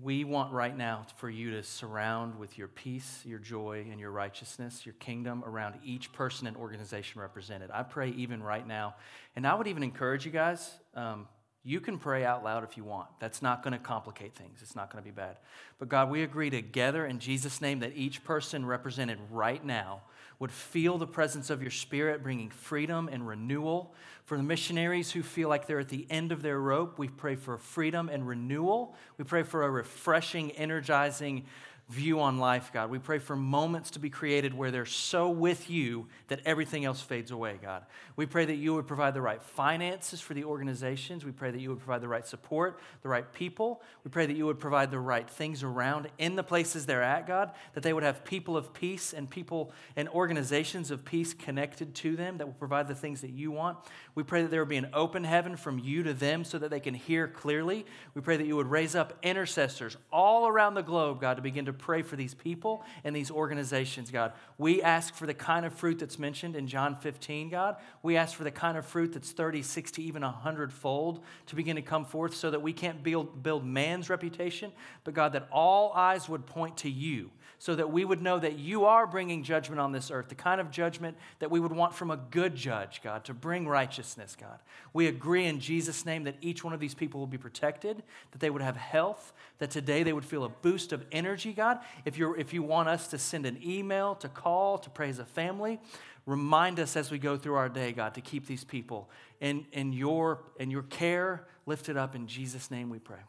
we 0.01 0.25
want 0.25 0.53
right 0.53 0.77
now 0.77 1.05
for 1.17 1.29
you 1.29 1.51
to 1.51 1.63
surround 1.63 2.39
with 2.39 2.57
your 2.57 2.69
peace, 2.69 3.21
your 3.27 3.39
joy, 3.39 3.87
and 3.91 4.01
your 4.01 4.11
righteousness, 4.11 4.87
your 4.87 4.95
kingdom 4.95 5.45
around 5.45 5.75
each 5.85 6.13
person 6.13 6.47
and 6.47 6.57
organization 6.57 7.21
represented. 7.21 7.71
I 7.71 7.83
pray 7.83 8.11
even 8.11 8.43
right 8.43 8.67
now. 8.67 8.95
And 9.37 9.47
I 9.47 9.55
would 9.55 9.67
even 9.67 9.83
encourage 9.83 10.25
you 10.25 10.33
guys 10.33 10.71
um, 10.95 11.29
you 11.65 11.81
can 11.81 11.99
pray 11.99 12.25
out 12.25 12.43
loud 12.43 12.65
if 12.65 12.77
you 12.77 12.83
want. 12.83 13.09
That's 13.21 13.41
not 13.41 13.63
going 13.63 13.73
to 13.73 13.79
complicate 13.79 14.35
things, 14.35 14.61
it's 14.63 14.75
not 14.75 14.91
going 14.91 15.03
to 15.03 15.09
be 15.09 15.15
bad. 15.15 15.37
But 15.79 15.89
God, 15.89 16.11
we 16.11 16.23
agree 16.23 16.51
together 16.51 17.07
in 17.07 17.19
Jesus' 17.19 17.61
name 17.61 17.81
that 17.81 17.93
each 17.95 18.25
person 18.25 18.67
represented 18.67 19.19
right 19.31 19.65
now 19.65 20.03
would 20.43 20.51
feel 20.51 20.99
the 20.99 21.07
presence 21.07 21.51
of 21.51 21.63
your 21.63 21.71
spirit 21.71 22.21
bringing 22.21 22.51
freedom 22.51 23.09
and 23.13 23.29
renewal. 23.29 23.95
For 24.25 24.37
the 24.37 24.43
missionaries 24.43 25.13
who 25.13 25.23
feel 25.23 25.49
like 25.49 25.69
they're 25.69 25.79
at 25.79 25.89
the 25.89 26.05
end 26.11 26.33
of 26.33 26.43
their 26.43 26.59
rope, 26.59 26.99
we 26.99 27.07
pray 27.07 27.37
for 27.37 27.57
freedom 27.59 28.09
and 28.09 28.27
renewal. 28.27 28.97
We 29.19 29.25
pray 29.25 29.45
for 29.45 29.63
a 29.63 29.71
refreshing, 29.71 30.51
energizing, 30.51 31.45
view 31.89 32.21
on 32.21 32.39
life, 32.39 32.71
God. 32.73 32.91
We 32.91 32.99
pray 32.99 33.19
for 33.19 33.37
moments 33.37 33.91
to 33.93 33.99
be 33.99 34.09
created 34.09 34.55
where 34.55 34.71
they're 34.71 34.87
so 34.87 35.29
with 35.29 35.69
you 35.69 36.07
that 36.29 36.41
everything 36.47 36.85
else 36.85 37.03
fades 37.03 37.31
away, 37.31 37.59
God. 37.61 37.85
We 38.17 38.25
pray 38.25 38.47
that 38.47 38.55
you 38.55 38.75
would 38.75 38.87
provide 38.87 39.15
the 39.15 39.21
right 39.21 39.43
finances 39.43 40.21
for 40.21 40.33
the 40.33 40.45
organizations. 40.45 41.25
We 41.25 41.33
pray 41.33 41.51
that 41.51 41.61
you 41.61 41.69
would 41.69 41.81
provide 41.81 42.01
the 42.01 42.09
right 42.09 42.27
support, 42.27 42.81
the 43.03 43.09
right 43.09 43.31
people. 43.33 43.83
We 44.05 44.11
pray 44.11 44.27
that 44.27 44.37
you 44.37 44.47
would 44.47 44.59
provide 44.59 44.91
the 44.91 44.99
right 44.99 45.29
things 45.29 45.63
around 45.63 46.09
in 46.19 46.35
the 46.35 46.43
places 46.43 46.87
they're 46.87 47.03
at, 47.03 47.27
God, 47.27 47.51
that 47.75 47.83
they 47.83 47.93
would 47.93 48.05
have 48.05 48.25
people 48.25 48.57
of 48.57 48.73
peace 48.73 49.13
and 49.13 49.29
people 49.29 49.73
and 49.95 50.09
organizations 50.09 50.91
of 50.91 51.05
peace 51.05 51.35
connected 51.35 51.95
to 51.97 52.17
them 52.17 52.39
that 52.39 52.47
will 52.47 52.55
provide 52.55 52.89
the 52.89 52.95
things 52.95 53.21
that 53.21 53.31
you 53.31 53.51
want. 53.51 53.77
We 54.15 54.23
pray 54.23 54.43
that 54.43 54.51
there 54.51 54.61
would 54.61 54.69
be 54.69 54.77
an 54.77 54.91
open 54.95 55.25
heaven 55.25 55.57
from 55.57 55.79
you 55.79 56.03
to 56.05 56.15
them 56.15 56.45
so 56.45 56.59
that 56.59 56.71
they 56.71 56.81
can 56.81 56.95
hear 56.95 57.29
clearly. 57.29 57.85
We 58.15 58.23
pray 58.23 58.37
that 58.37 58.47
you 58.47 58.57
would 58.57 58.71
raise 58.71 58.95
up 58.95 59.19
intercessors 59.23 59.97
all 60.11 60.47
around 60.47 60.75
the 60.75 60.83
globe, 60.83 61.21
God, 61.21 61.35
to 61.35 61.43
begin 61.43 61.67
to 61.67 61.72
pray 61.73 62.03
for 62.03 62.17
these 62.17 62.35
people 62.35 62.85
and 63.05 63.15
these 63.15 63.31
organizations, 63.31 64.11
God. 64.11 64.33
We 64.59 64.83
ask 64.83 65.15
for 65.15 65.27
the 65.27 65.35
kind 65.35 65.67
of 65.67 65.73
fruit 65.73 65.99
that's 65.99 66.19
mentioned 66.19 66.57
in 66.57 66.67
John 66.67 66.97
15, 66.97 67.51
God. 67.51 67.77
We 68.03 68.17
ask 68.17 68.37
for 68.37 68.45
the 68.45 68.51
kind 68.51 68.77
of 68.77 68.85
fruit 68.85 69.13
that's 69.13 69.33
30, 69.33 69.63
60, 69.63 70.03
even 70.03 70.23
100 70.23 70.73
fold 70.73 71.23
to 71.47 71.57
begin 71.57 71.77
to 71.77 71.83
come 71.83 72.05
forth 72.05 72.35
so 72.35 72.51
that 72.51 72.63
we 72.63 72.73
can't 72.73 73.03
build, 73.03 73.43
build 73.43 73.65
man's 73.65 74.11
reputation, 74.11 74.73
but 75.05 75.15
God, 75.15 75.33
that 75.33 75.49
all 75.51 75.93
eyes 75.93 76.29
would 76.29 76.47
point 76.47 76.77
to 76.79 76.91
you 76.91 77.31
so 77.63 77.77
that 77.77 77.93
we 77.93 78.05
would 78.05 78.21
know 78.21 78.41
that 78.41 78.59
you 78.59 78.87
are 78.87 79.07
bringing 79.07 79.45
judgment 79.45 79.81
on 79.81 79.93
this 79.93 80.11
earth, 80.11 80.29
the 80.29 80.35
kind 80.35 80.61
of 80.61 80.69
judgment 80.73 81.17
that 81.39 81.49
we 81.49 81.61
would 81.61 81.71
want 81.71 81.95
from 81.95 82.11
a 82.11 82.17
good 82.17 82.57
judge, 82.57 83.01
God, 83.05 83.25
to 83.27 83.33
bring 83.33 83.69
righteousness, 83.69 84.37
God. 84.37 84.59
We 84.93 85.07
agree 85.07 85.45
in 85.45 85.61
Jesus' 85.61 86.05
name 86.05 86.25
that 86.25 86.35
each 86.41 86.65
one 86.65 86.73
of 86.73 86.81
these 86.81 86.93
people 86.93 87.21
will 87.21 87.29
be 87.29 87.39
protected, 87.39 88.03
that 88.33 88.41
they 88.41 88.51
would 88.51 88.63
have 88.63 88.77
health, 88.77 89.33
that 89.63 89.71
today 89.71 90.03
they 90.03 90.13
would 90.13 90.25
feel 90.25 90.43
a 90.43 90.49
boost 90.49 90.93
of 90.93 91.05
energy, 91.13 91.53
God. 91.53 91.79
If, 92.05 92.19
you're, 92.19 92.37
if 92.37 92.53
you 92.53 92.65
want 92.65 92.89
us 92.89 93.07
to 93.07 93.17
send 93.17 93.47
an 93.47 93.61
email, 93.65 94.17
to 94.17 94.29
call, 94.29 94.77
to 94.79 94.91
praise 94.91 95.21
a 95.21 95.25
family, 95.25 95.79
remind 96.27 96.81
us 96.81 96.97
as 96.97 97.13
we 97.13 97.19
go 97.21 97.37
through 97.37 97.55
our 97.55 97.69
day, 97.69 97.93
God, 97.93 98.15
to 98.15 98.21
keep 98.21 98.49
these 98.49 98.65
people 98.65 99.09
in, 99.41 99.65
in, 99.71 99.93
your, 99.93 100.43
in 100.59 100.73
your 100.73 100.83
care 100.83 101.47
lifted 101.65 101.97
up. 101.97 102.17
In 102.17 102.27
Jesus' 102.27 102.73
name 102.73 102.91
we 102.91 102.99
pray. 102.99 103.21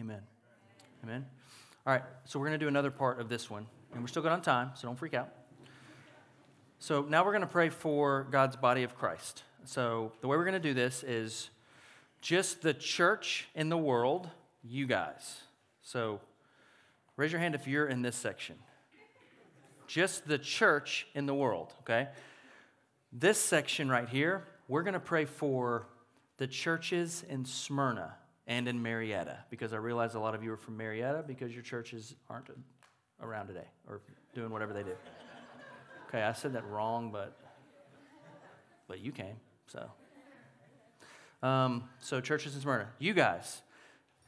Amen. 0.00 0.22
Amen. 1.04 1.26
All 1.86 1.92
right, 1.92 2.04
so 2.24 2.38
we're 2.38 2.46
going 2.46 2.58
to 2.58 2.64
do 2.64 2.68
another 2.68 2.90
part 2.90 3.20
of 3.20 3.28
this 3.28 3.50
one, 3.50 3.66
and 3.92 4.00
we're 4.00 4.08
still 4.08 4.22
good 4.22 4.32
on 4.32 4.40
time, 4.40 4.70
so 4.76 4.88
don't 4.88 4.98
freak 4.98 5.12
out. 5.12 5.28
So 6.78 7.02
now 7.02 7.22
we're 7.22 7.32
going 7.32 7.42
to 7.42 7.46
pray 7.46 7.68
for 7.68 8.28
God's 8.30 8.56
body 8.56 8.82
of 8.82 8.96
Christ. 8.96 9.42
So 9.66 10.12
the 10.22 10.28
way 10.28 10.38
we're 10.38 10.46
going 10.46 10.54
to 10.54 10.58
do 10.58 10.72
this 10.72 11.02
is 11.02 11.50
just 12.22 12.62
the 12.62 12.72
church 12.72 13.48
in 13.54 13.68
the 13.68 13.76
world, 13.76 14.30
you 14.62 14.86
guys. 14.86 15.40
So 15.82 16.20
raise 17.16 17.32
your 17.32 17.40
hand 17.40 17.54
if 17.54 17.66
you're 17.66 17.86
in 17.86 18.02
this 18.02 18.16
section. 18.16 18.56
Just 19.86 20.26
the 20.26 20.38
church 20.38 21.06
in 21.14 21.26
the 21.26 21.34
world, 21.34 21.74
okay? 21.80 22.08
This 23.12 23.38
section 23.38 23.88
right 23.88 24.08
here, 24.08 24.44
we're 24.68 24.82
going 24.82 24.94
to 24.94 25.00
pray 25.00 25.24
for 25.24 25.86
the 26.38 26.46
churches 26.46 27.24
in 27.28 27.44
Smyrna 27.44 28.14
and 28.46 28.66
in 28.68 28.82
Marietta 28.82 29.38
because 29.50 29.72
I 29.72 29.76
realize 29.76 30.14
a 30.14 30.20
lot 30.20 30.34
of 30.34 30.42
you 30.42 30.52
are 30.52 30.56
from 30.56 30.76
Marietta 30.76 31.24
because 31.26 31.52
your 31.52 31.62
churches 31.62 32.14
aren't 32.30 32.48
around 33.20 33.48
today 33.48 33.66
or 33.88 34.00
doing 34.34 34.50
whatever 34.50 34.72
they 34.72 34.82
do. 34.82 34.94
Okay, 36.08 36.22
I 36.22 36.32
said 36.32 36.54
that 36.54 36.66
wrong, 36.66 37.10
but 37.10 37.38
but 38.88 39.00
you 39.00 39.12
came, 39.12 39.36
so. 39.66 39.90
Um, 41.42 41.84
so 41.98 42.20
churches 42.20 42.54
in 42.54 42.60
Smyrna, 42.60 42.88
you 42.98 43.14
guys, 43.14 43.62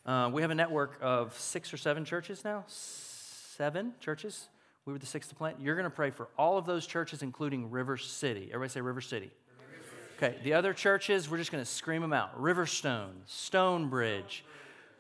uh, 0.06 0.30
we 0.32 0.42
have 0.42 0.50
a 0.50 0.54
network 0.54 0.98
of 1.00 1.38
six 1.38 1.72
or 1.72 1.76
seven 1.76 2.04
churches 2.04 2.44
now. 2.44 2.64
Seven 2.66 3.94
churches. 4.00 4.48
We 4.84 4.92
were 4.92 4.98
the 4.98 5.06
sixth 5.06 5.30
to 5.30 5.34
plant. 5.34 5.56
You're 5.60 5.76
going 5.76 5.84
to 5.84 5.90
pray 5.90 6.10
for 6.10 6.28
all 6.36 6.58
of 6.58 6.66
those 6.66 6.86
churches, 6.86 7.22
including 7.22 7.70
River 7.70 7.96
City. 7.96 8.48
Everybody 8.52 8.70
say 8.70 8.80
River 8.80 9.00
City. 9.00 9.30
Okay, 10.16 10.36
the 10.44 10.52
other 10.52 10.72
churches, 10.72 11.28
we're 11.28 11.38
just 11.38 11.50
going 11.50 11.64
to 11.64 11.70
scream 11.70 12.00
them 12.00 12.12
out 12.12 12.40
Riverstone, 12.40 13.12
Stonebridge. 13.26 14.44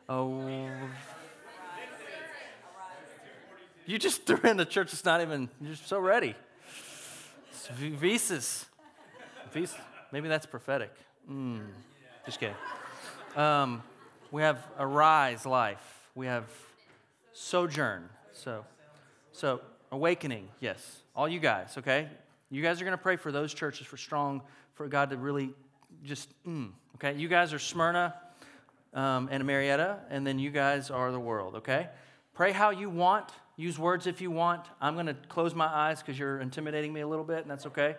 Oh. 0.08 0.48
You 3.86 3.98
just 3.98 4.24
threw 4.24 4.38
in 4.50 4.56
the 4.56 4.64
church 4.64 4.90
that's 4.90 5.04
not 5.04 5.20
even, 5.20 5.50
you're 5.60 5.76
so 5.76 6.00
ready. 6.00 6.34
It's 7.50 7.68
Visas. 7.68 8.66
Visas. 9.52 9.76
Maybe 10.10 10.28
that's 10.28 10.46
prophetic. 10.46 10.90
Mm, 11.30 11.60
just 12.24 12.40
kidding. 12.40 12.56
Um, 13.36 13.82
we 14.30 14.42
have 14.42 14.64
Arise 14.78 15.46
Life. 15.46 16.08
We 16.14 16.26
have 16.26 16.44
Sojourn. 17.32 18.08
So, 18.32 18.64
so 19.32 19.60
Awakening, 19.92 20.48
yes. 20.60 21.02
All 21.14 21.28
you 21.28 21.38
guys, 21.38 21.76
okay? 21.78 22.08
You 22.50 22.62
guys 22.62 22.80
are 22.80 22.84
going 22.84 22.96
to 22.96 23.02
pray 23.02 23.16
for 23.16 23.30
those 23.30 23.54
churches 23.54 23.86
for 23.86 23.96
strong, 23.96 24.42
for 24.72 24.88
God 24.88 25.10
to 25.10 25.16
really 25.16 25.54
just, 26.04 26.28
mm, 26.44 26.70
okay? 26.96 27.16
You 27.16 27.28
guys 27.28 27.52
are 27.52 27.58
Smyrna 27.58 28.14
um, 28.92 29.28
and 29.30 29.44
Marietta, 29.44 29.98
and 30.10 30.26
then 30.26 30.38
you 30.38 30.50
guys 30.50 30.90
are 30.90 31.12
the 31.12 31.20
world, 31.20 31.56
okay? 31.56 31.88
Pray 32.34 32.50
how 32.50 32.70
you 32.70 32.90
want. 32.90 33.30
Use 33.56 33.78
words 33.78 34.08
if 34.08 34.20
you 34.20 34.32
want. 34.32 34.64
I'm 34.80 34.94
going 34.94 35.06
to 35.06 35.16
close 35.28 35.54
my 35.54 35.66
eyes 35.66 36.00
because 36.00 36.18
you're 36.18 36.40
intimidating 36.40 36.92
me 36.92 37.02
a 37.02 37.06
little 37.06 37.24
bit, 37.24 37.38
and 37.42 37.50
that's 37.50 37.66
okay. 37.66 37.94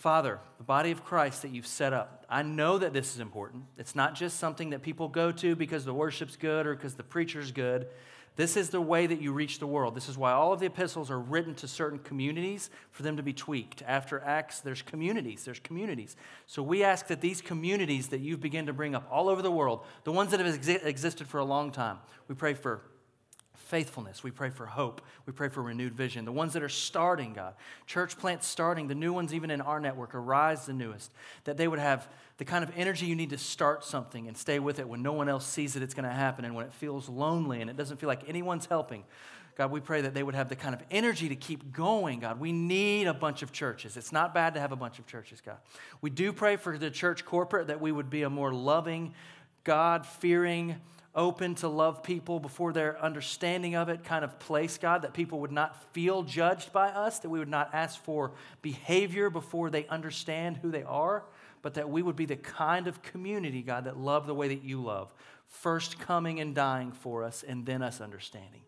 Father, 0.00 0.38
the 0.56 0.64
body 0.64 0.92
of 0.92 1.04
Christ 1.04 1.42
that 1.42 1.50
you've 1.50 1.66
set 1.66 1.92
up, 1.92 2.24
I 2.26 2.42
know 2.42 2.78
that 2.78 2.94
this 2.94 3.12
is 3.12 3.20
important. 3.20 3.64
It's 3.76 3.94
not 3.94 4.14
just 4.14 4.38
something 4.38 4.70
that 4.70 4.80
people 4.80 5.08
go 5.08 5.30
to 5.32 5.54
because 5.54 5.84
the 5.84 5.92
worship's 5.92 6.36
good 6.36 6.66
or 6.66 6.74
because 6.74 6.94
the 6.94 7.02
preacher's 7.02 7.52
good. 7.52 7.86
This 8.34 8.56
is 8.56 8.70
the 8.70 8.80
way 8.80 9.06
that 9.06 9.20
you 9.20 9.34
reach 9.34 9.58
the 9.58 9.66
world. 9.66 9.94
This 9.94 10.08
is 10.08 10.16
why 10.16 10.32
all 10.32 10.54
of 10.54 10.60
the 10.60 10.64
epistles 10.64 11.10
are 11.10 11.20
written 11.20 11.54
to 11.56 11.68
certain 11.68 11.98
communities 11.98 12.70
for 12.92 13.02
them 13.02 13.18
to 13.18 13.22
be 13.22 13.34
tweaked. 13.34 13.82
After 13.86 14.20
Acts, 14.20 14.60
there's 14.60 14.80
communities. 14.80 15.44
There's 15.44 15.60
communities. 15.60 16.16
So 16.46 16.62
we 16.62 16.82
ask 16.82 17.08
that 17.08 17.20
these 17.20 17.42
communities 17.42 18.08
that 18.08 18.20
you've 18.20 18.40
begun 18.40 18.64
to 18.66 18.72
bring 18.72 18.94
up 18.94 19.06
all 19.10 19.28
over 19.28 19.42
the 19.42 19.50
world, 19.50 19.84
the 20.04 20.12
ones 20.12 20.30
that 20.30 20.40
have 20.40 20.58
exi- 20.58 20.82
existed 20.82 21.26
for 21.26 21.40
a 21.40 21.44
long 21.44 21.72
time, 21.72 21.98
we 22.26 22.34
pray 22.34 22.54
for 22.54 22.80
faithfulness. 23.70 24.24
We 24.24 24.32
pray 24.32 24.50
for 24.50 24.66
hope. 24.66 25.00
We 25.26 25.32
pray 25.32 25.48
for 25.48 25.62
renewed 25.62 25.94
vision. 25.94 26.24
The 26.24 26.32
ones 26.32 26.52
that 26.54 26.62
are 26.62 26.68
starting, 26.68 27.32
God, 27.34 27.54
church 27.86 28.18
plants 28.18 28.48
starting, 28.48 28.88
the 28.88 28.96
new 28.96 29.12
ones 29.12 29.32
even 29.32 29.50
in 29.50 29.60
our 29.60 29.78
network, 29.78 30.14
Arise 30.14 30.66
the 30.66 30.72
newest, 30.72 31.12
that 31.44 31.56
they 31.56 31.68
would 31.68 31.78
have 31.78 32.08
the 32.38 32.44
kind 32.44 32.64
of 32.64 32.72
energy 32.76 33.06
you 33.06 33.14
need 33.14 33.30
to 33.30 33.38
start 33.38 33.84
something 33.84 34.26
and 34.26 34.36
stay 34.36 34.58
with 34.58 34.80
it 34.80 34.88
when 34.88 35.02
no 35.02 35.12
one 35.12 35.28
else 35.28 35.46
sees 35.46 35.74
that 35.74 35.84
it's 35.84 35.94
going 35.94 36.08
to 36.08 36.14
happen 36.14 36.44
and 36.44 36.54
when 36.54 36.66
it 36.66 36.72
feels 36.72 37.08
lonely 37.08 37.60
and 37.60 37.70
it 37.70 37.76
doesn't 37.76 37.98
feel 37.98 38.08
like 38.08 38.28
anyone's 38.28 38.66
helping. 38.66 39.04
God, 39.56 39.70
we 39.70 39.80
pray 39.80 40.00
that 40.00 40.14
they 40.14 40.22
would 40.22 40.34
have 40.34 40.48
the 40.48 40.56
kind 40.56 40.74
of 40.74 40.82
energy 40.90 41.28
to 41.28 41.36
keep 41.36 41.72
going, 41.72 42.18
God. 42.20 42.40
We 42.40 42.50
need 42.50 43.06
a 43.06 43.14
bunch 43.14 43.42
of 43.42 43.52
churches. 43.52 43.96
It's 43.96 44.10
not 44.10 44.34
bad 44.34 44.54
to 44.54 44.60
have 44.60 44.72
a 44.72 44.76
bunch 44.76 44.98
of 44.98 45.06
churches, 45.06 45.40
God. 45.40 45.58
We 46.00 46.10
do 46.10 46.32
pray 46.32 46.56
for 46.56 46.76
the 46.76 46.90
church 46.90 47.24
corporate 47.24 47.68
that 47.68 47.80
we 47.80 47.92
would 47.92 48.10
be 48.10 48.22
a 48.22 48.30
more 48.30 48.52
loving, 48.52 49.14
God 49.62 50.06
fearing, 50.06 50.80
open 51.14 51.54
to 51.56 51.68
love 51.68 52.02
people 52.02 52.38
before 52.38 52.72
their 52.72 53.00
understanding 53.02 53.74
of 53.74 53.88
it 53.88 54.04
kind 54.04 54.24
of 54.24 54.38
place, 54.38 54.78
God, 54.78 55.02
that 55.02 55.12
people 55.12 55.40
would 55.40 55.52
not 55.52 55.92
feel 55.92 56.22
judged 56.22 56.72
by 56.72 56.88
us, 56.88 57.18
that 57.20 57.28
we 57.28 57.38
would 57.38 57.48
not 57.48 57.70
ask 57.72 58.00
for 58.02 58.32
behavior 58.62 59.28
before 59.28 59.70
they 59.70 59.86
understand 59.86 60.58
who 60.58 60.70
they 60.70 60.84
are, 60.84 61.24
but 61.62 61.74
that 61.74 61.90
we 61.90 62.02
would 62.02 62.16
be 62.16 62.26
the 62.26 62.36
kind 62.36 62.86
of 62.86 63.02
community, 63.02 63.62
God, 63.62 63.84
that 63.84 63.96
love 63.96 64.26
the 64.26 64.34
way 64.34 64.48
that 64.48 64.62
you 64.62 64.80
love, 64.80 65.12
first 65.46 65.98
coming 65.98 66.40
and 66.40 66.54
dying 66.54 66.92
for 66.92 67.24
us, 67.24 67.42
and 67.46 67.66
then 67.66 67.82
us 67.82 68.00
understanding. 68.00 68.62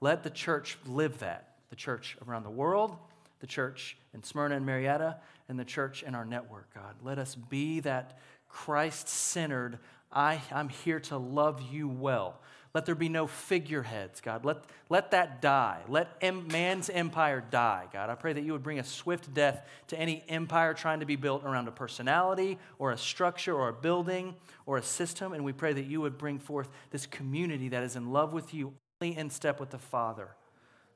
Let 0.00 0.22
the 0.22 0.30
church 0.30 0.78
live 0.86 1.18
that, 1.18 1.56
the 1.68 1.76
church 1.76 2.16
around 2.26 2.44
the 2.44 2.50
world, 2.50 2.96
the 3.40 3.46
church 3.46 3.96
in 4.14 4.22
Smyrna 4.22 4.56
and 4.56 4.64
Marietta, 4.64 5.18
and 5.48 5.58
the 5.58 5.64
church 5.64 6.02
in 6.02 6.14
our 6.14 6.24
network, 6.24 6.72
God. 6.74 6.94
Let 7.02 7.18
us 7.18 7.34
be 7.34 7.80
that 7.80 8.18
Christ 8.48 9.08
centered, 9.08 9.78
I, 10.12 10.40
I'm 10.50 10.68
here 10.68 11.00
to 11.00 11.16
love 11.16 11.62
you 11.70 11.88
well. 11.88 12.38
Let 12.74 12.86
there 12.86 12.94
be 12.94 13.10
no 13.10 13.26
figureheads, 13.26 14.22
God. 14.22 14.46
Let, 14.46 14.64
let 14.88 15.10
that 15.10 15.42
die. 15.42 15.80
Let 15.88 16.08
em, 16.22 16.48
man's 16.48 16.88
empire 16.88 17.44
die, 17.50 17.84
God. 17.92 18.08
I 18.08 18.14
pray 18.14 18.32
that 18.32 18.44
you 18.44 18.52
would 18.52 18.62
bring 18.62 18.78
a 18.78 18.84
swift 18.84 19.32
death 19.34 19.66
to 19.88 19.98
any 19.98 20.24
empire 20.26 20.72
trying 20.72 21.00
to 21.00 21.06
be 21.06 21.16
built 21.16 21.44
around 21.44 21.68
a 21.68 21.72
personality 21.72 22.58
or 22.78 22.92
a 22.92 22.96
structure 22.96 23.54
or 23.54 23.68
a 23.68 23.74
building 23.74 24.34
or 24.64 24.78
a 24.78 24.82
system. 24.82 25.34
And 25.34 25.44
we 25.44 25.52
pray 25.52 25.74
that 25.74 25.84
you 25.84 26.00
would 26.00 26.16
bring 26.16 26.38
forth 26.38 26.70
this 26.90 27.04
community 27.04 27.68
that 27.70 27.82
is 27.82 27.94
in 27.94 28.10
love 28.10 28.32
with 28.32 28.54
you, 28.54 28.72
only 29.02 29.18
in 29.18 29.28
step 29.28 29.60
with 29.60 29.68
the 29.68 29.78
Father, 29.78 30.28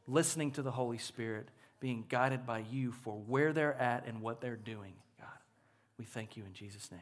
listening 0.06 0.52
to 0.52 0.62
the 0.62 0.70
Holy 0.70 0.98
Spirit, 0.98 1.50
being 1.78 2.06
guided 2.08 2.46
by 2.46 2.64
you 2.70 2.90
for 2.90 3.20
where 3.26 3.52
they're 3.52 3.74
at 3.74 4.06
and 4.06 4.22
what 4.22 4.40
they're 4.40 4.56
doing, 4.56 4.94
God. 5.20 5.28
We 5.98 6.06
thank 6.06 6.38
you 6.38 6.44
in 6.46 6.54
Jesus' 6.54 6.90
name. 6.90 7.00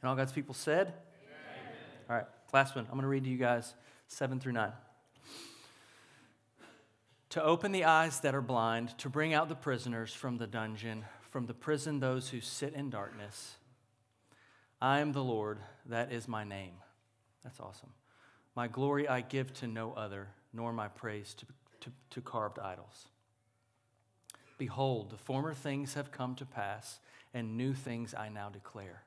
And 0.00 0.08
all 0.08 0.16
God's 0.16 0.32
people 0.32 0.54
said, 0.54 0.88
Amen. 0.88 1.74
All 2.08 2.16
right, 2.16 2.26
last 2.52 2.74
one. 2.74 2.84
I'm 2.84 2.92
going 2.92 3.02
to 3.02 3.08
read 3.08 3.24
to 3.24 3.30
you 3.30 3.36
guys 3.36 3.74
7 4.08 4.40
through 4.40 4.52
9. 4.52 4.72
To 7.30 7.42
open 7.42 7.70
the 7.70 7.84
eyes 7.84 8.20
that 8.20 8.34
are 8.34 8.42
blind, 8.42 8.96
to 8.98 9.08
bring 9.08 9.34
out 9.34 9.48
the 9.48 9.54
prisoners 9.54 10.12
from 10.12 10.38
the 10.38 10.46
dungeon, 10.46 11.04
from 11.30 11.46
the 11.46 11.54
prison 11.54 12.00
those 12.00 12.30
who 12.30 12.40
sit 12.40 12.74
in 12.74 12.90
darkness. 12.90 13.56
I 14.80 15.00
am 15.00 15.12
the 15.12 15.22
Lord, 15.22 15.58
that 15.86 16.10
is 16.10 16.26
my 16.26 16.42
name. 16.42 16.72
That's 17.44 17.60
awesome. 17.60 17.90
My 18.56 18.66
glory 18.66 19.08
I 19.08 19.20
give 19.20 19.52
to 19.54 19.66
no 19.66 19.92
other, 19.92 20.28
nor 20.52 20.72
my 20.72 20.88
praise 20.88 21.34
to, 21.34 21.46
to, 21.82 21.92
to 22.10 22.20
carved 22.20 22.58
idols. 22.58 23.06
Behold, 24.58 25.10
the 25.10 25.16
former 25.16 25.54
things 25.54 25.94
have 25.94 26.10
come 26.10 26.34
to 26.34 26.44
pass, 26.44 26.98
and 27.32 27.56
new 27.56 27.72
things 27.72 28.14
I 28.14 28.28
now 28.28 28.48
declare. 28.48 29.04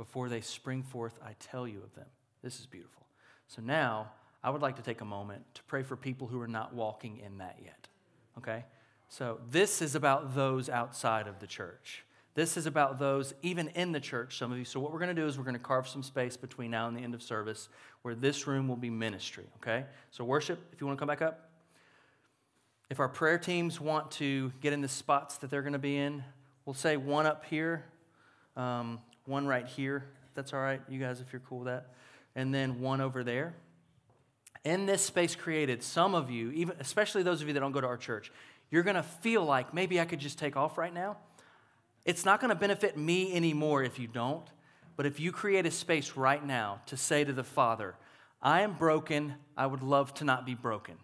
Before 0.00 0.30
they 0.30 0.40
spring 0.40 0.82
forth, 0.82 1.18
I 1.22 1.34
tell 1.38 1.68
you 1.68 1.82
of 1.84 1.94
them. 1.94 2.06
This 2.42 2.58
is 2.58 2.64
beautiful. 2.64 3.04
So 3.48 3.60
now, 3.60 4.10
I 4.42 4.48
would 4.48 4.62
like 4.62 4.76
to 4.76 4.82
take 4.82 5.02
a 5.02 5.04
moment 5.04 5.42
to 5.56 5.62
pray 5.64 5.82
for 5.82 5.94
people 5.94 6.26
who 6.26 6.40
are 6.40 6.48
not 6.48 6.72
walking 6.72 7.18
in 7.18 7.36
that 7.36 7.58
yet. 7.62 7.86
Okay? 8.38 8.64
So 9.10 9.40
this 9.50 9.82
is 9.82 9.94
about 9.94 10.34
those 10.34 10.70
outside 10.70 11.26
of 11.26 11.38
the 11.38 11.46
church. 11.46 12.02
This 12.32 12.56
is 12.56 12.64
about 12.64 12.98
those 12.98 13.34
even 13.42 13.68
in 13.74 13.92
the 13.92 14.00
church, 14.00 14.38
some 14.38 14.50
of 14.50 14.56
you. 14.56 14.64
So, 14.64 14.80
what 14.80 14.90
we're 14.90 15.00
going 15.00 15.14
to 15.14 15.20
do 15.20 15.26
is 15.26 15.36
we're 15.36 15.44
going 15.44 15.52
to 15.52 15.60
carve 15.60 15.86
some 15.86 16.02
space 16.02 16.34
between 16.34 16.70
now 16.70 16.88
and 16.88 16.96
the 16.96 17.02
end 17.02 17.12
of 17.12 17.22
service 17.22 17.68
where 18.00 18.14
this 18.14 18.46
room 18.46 18.68
will 18.68 18.76
be 18.76 18.88
ministry, 18.88 19.44
okay? 19.56 19.84
So, 20.12 20.24
worship, 20.24 20.60
if 20.72 20.80
you 20.80 20.86
want 20.86 20.98
to 20.98 21.00
come 21.00 21.08
back 21.08 21.20
up. 21.20 21.50
If 22.88 23.00
our 23.00 23.08
prayer 23.10 23.36
teams 23.36 23.78
want 23.78 24.12
to 24.12 24.50
get 24.62 24.72
in 24.72 24.80
the 24.80 24.88
spots 24.88 25.36
that 25.38 25.50
they're 25.50 25.60
going 25.60 25.74
to 25.74 25.78
be 25.78 25.98
in, 25.98 26.24
we'll 26.64 26.72
say 26.72 26.96
one 26.96 27.26
up 27.26 27.44
here, 27.44 27.84
um, 28.56 29.00
one 29.26 29.46
right 29.46 29.66
here. 29.66 30.04
That's 30.34 30.52
all 30.52 30.60
right, 30.60 30.80
you 30.88 31.00
guys, 31.00 31.20
if 31.20 31.32
you're 31.32 31.42
cool 31.48 31.60
with 31.60 31.66
that. 31.66 31.88
And 32.34 32.54
then 32.54 32.80
one 32.80 33.00
over 33.00 33.24
there. 33.24 33.54
In 34.64 34.86
this 34.86 35.02
space 35.02 35.34
created, 35.34 35.82
some 35.82 36.14
of 36.14 36.30
you, 36.30 36.50
even 36.50 36.76
especially 36.80 37.22
those 37.22 37.40
of 37.40 37.48
you 37.48 37.54
that 37.54 37.60
don't 37.60 37.72
go 37.72 37.80
to 37.80 37.86
our 37.86 37.96
church, 37.96 38.30
you're 38.70 38.82
to 38.96 39.02
feel 39.02 39.44
like 39.44 39.74
maybe 39.74 40.00
I 40.00 40.04
could 40.04 40.20
just 40.20 40.38
take 40.38 40.56
off 40.56 40.78
right 40.78 40.92
now. 40.92 41.16
It's 42.04 42.24
not 42.24 42.40
to 42.50 42.54
benefit 42.54 42.96
me 42.96 43.34
anymore 43.34 43.82
if 43.82 43.98
you 43.98 44.06
don't. 44.06 44.46
But 44.96 45.06
if 45.06 45.18
you 45.18 45.32
create 45.32 45.64
a 45.64 45.70
space 45.70 46.14
right 46.14 46.44
now 46.44 46.82
to 46.86 46.96
say 46.96 47.24
to 47.24 47.32
the 47.32 47.42
Father, 47.42 47.94
I 48.42 48.60
am 48.60 48.74
broken, 48.74 49.34
I 49.56 49.66
would 49.66 49.82
love 49.82 50.12
to 50.14 50.24
not 50.24 50.44
be 50.44 50.54
broken. 50.54 50.96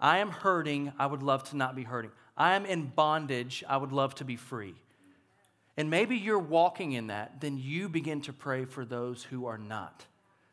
I 0.00 0.18
am 0.18 0.30
hurting, 0.30 0.92
I 0.98 1.04
would 1.06 1.22
love 1.22 1.44
to 1.50 1.56
not 1.56 1.76
be 1.76 1.82
hurting. 1.82 2.12
I 2.34 2.54
am 2.54 2.64
in 2.64 2.86
bondage, 2.86 3.62
I 3.68 3.76
would 3.76 3.92
love 3.92 4.14
to 4.14 4.24
be 4.24 4.36
free. 4.36 4.74
And 5.76 5.90
maybe 5.90 6.16
you're 6.16 6.38
walking 6.38 6.92
in 6.92 7.08
that, 7.08 7.40
then 7.40 7.58
you 7.58 7.88
begin 7.88 8.22
to 8.22 8.32
pray 8.32 8.64
for 8.64 8.84
those 8.84 9.22
who 9.24 9.46
are 9.46 9.58
not, 9.58 10.06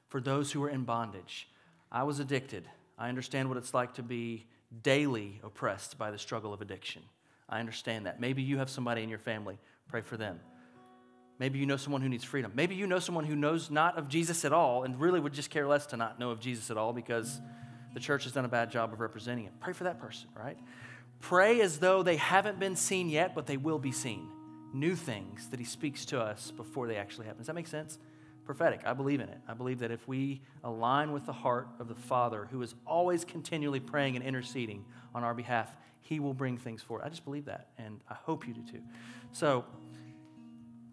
for 0.10 0.20
those 0.20 0.52
who 0.52 0.62
are 0.64 0.70
in 0.70 0.84
bondage. 0.84 1.48
I 1.92 2.04
was 2.04 2.20
addicted. 2.20 2.66
I 2.98 3.10
understand 3.10 3.48
what 3.48 3.58
it's 3.58 3.74
like 3.74 3.94
to 3.96 4.04
be 4.04 4.46
daily 4.82 5.40
oppressed 5.44 5.98
by 5.98 6.12
the 6.12 6.18
struggle 6.18 6.54
of 6.54 6.62
addiction. 6.62 7.04
I 7.48 7.60
understand 7.60 8.06
that. 8.06 8.20
Maybe 8.20 8.42
you 8.42 8.58
have 8.58 8.70
somebody 8.70 9.04
in 9.04 9.10
your 9.10 9.20
family, 9.20 9.58
pray 9.88 10.02
for 10.02 10.18
them. 10.18 10.40
Maybe 11.40 11.60
you 11.60 11.66
know 11.66 11.78
someone 11.78 12.02
who 12.02 12.10
needs 12.10 12.24
freedom. 12.24 12.52
Maybe 12.56 12.76
you 12.76 12.88
know 12.88 13.00
someone 13.00 13.26
who 13.26 13.36
knows 13.36 13.70
not 13.70 13.98
of 13.98 14.08
Jesus 14.08 14.46
at 14.46 14.54
all 14.54 14.84
and 14.84 15.00
really 15.00 15.20
would 15.20 15.34
just 15.34 15.50
care 15.50 15.68
less 15.68 15.86
to 15.88 15.98
not 15.98 16.20
know 16.20 16.32
of 16.32 16.40
Jesus 16.40 16.70
at 16.70 16.78
all 16.78 16.94
because 16.94 17.42
the 17.94 18.00
church 18.00 18.24
has 18.24 18.34
done 18.34 18.46
a 18.46 18.50
bad 18.50 18.72
job 18.72 18.94
of 18.94 19.00
representing 19.00 19.46
it. 19.46 19.52
Pray 19.60 19.74
for 19.74 19.86
that 19.86 20.00
person, 20.00 20.28
right? 20.38 20.58
Pray 21.22 21.62
as 21.62 21.80
though 21.80 22.04
they 22.04 22.18
haven't 22.18 22.60
been 22.60 22.76
seen 22.76 23.10
yet, 23.10 23.34
but 23.36 23.46
they 23.46 23.58
will 23.58 23.80
be 23.80 23.92
seen. 23.92 24.28
New 24.74 24.96
things 24.96 25.48
that 25.50 25.60
he 25.60 25.66
speaks 25.66 26.04
to 26.06 26.20
us 26.20 26.52
before 26.52 26.88
they 26.88 26.96
actually 26.96 27.28
happen. 27.28 27.38
Does 27.40 27.48
that 27.48 27.54
make 27.54 27.68
sense? 27.68 28.00
Prophetic. 28.44 28.82
I 28.86 28.94
believe 28.94 29.22
in 29.22 29.30
it. 29.30 29.38
I 29.48 29.54
believe 29.54 29.80
that 29.80 29.92
if 29.92 30.06
we 30.08 30.42
align 30.64 31.14
with 31.14 31.26
the 31.26 31.34
heart 31.34 31.68
of 31.80 31.88
the 31.88 31.96
Father, 31.96 32.48
who 32.52 32.62
is 32.62 32.76
always 32.86 33.24
continually 33.24 33.80
praying 33.80 34.16
and 34.16 34.26
interceding 34.26 34.84
on 35.16 35.24
our 35.24 35.34
behalf, 35.34 35.74
he 36.02 36.20
will 36.20 36.34
bring 36.34 36.58
things 36.58 36.82
forward. 36.82 37.04
I 37.06 37.10
just 37.10 37.24
believe 37.24 37.46
that, 37.46 37.70
and 37.78 38.02
I 38.10 38.16
hope 38.16 38.48
you 38.48 38.54
do 38.54 38.64
too. 38.64 38.82
So, 39.32 39.64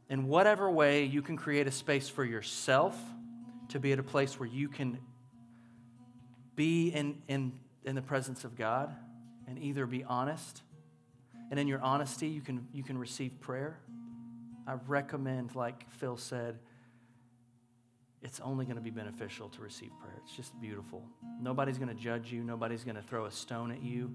in 0.09 0.27
whatever 0.27 0.71
way 0.71 1.05
you 1.05 1.23
can 1.23 1.37
create 1.37 1.67
a 1.67 1.71
space 1.71 2.09
for 2.09 2.25
yourself 2.25 2.97
to 3.69 3.81
be 3.81 3.93
at 3.93 3.99
a 3.99 4.03
place 4.03 4.39
where 4.39 4.49
you 4.49 4.69
can 4.69 4.99
be 6.57 6.89
in, 6.89 7.23
in, 7.29 7.53
in 7.85 7.95
the 7.95 8.03
presence 8.03 8.45
of 8.45 8.57
God 8.57 8.95
and 9.47 9.59
either 9.59 9.87
be 9.87 10.05
honest, 10.05 10.63
and 11.51 11.59
in 11.59 11.67
your 11.67 11.81
honesty, 11.83 12.29
you 12.29 12.41
can, 12.41 12.67
you 12.73 12.83
can 12.83 12.97
receive 12.97 13.41
prayer. 13.41 13.79
I 14.67 14.75
recommend, 14.87 15.57
like 15.57 15.91
Phil 15.91 16.17
said, 16.17 16.59
it's 18.23 18.39
only 18.41 18.65
going 18.65 18.77
to 18.77 18.83
be 18.83 18.91
beneficial 18.91 19.49
to 19.49 19.63
receive 19.63 19.91
prayer. 20.01 20.15
It's 20.25 20.37
just 20.37 20.59
beautiful. 20.61 21.03
Nobody's 21.41 21.79
going 21.79 21.89
to 21.89 21.95
judge 21.95 22.31
you, 22.33 22.45
nobody's 22.45 22.85
going 22.85 22.97
to 22.97 23.03
throw 23.03 23.25
a 23.25 23.31
stone 23.31 23.73
at 23.73 23.83
you. 23.83 24.15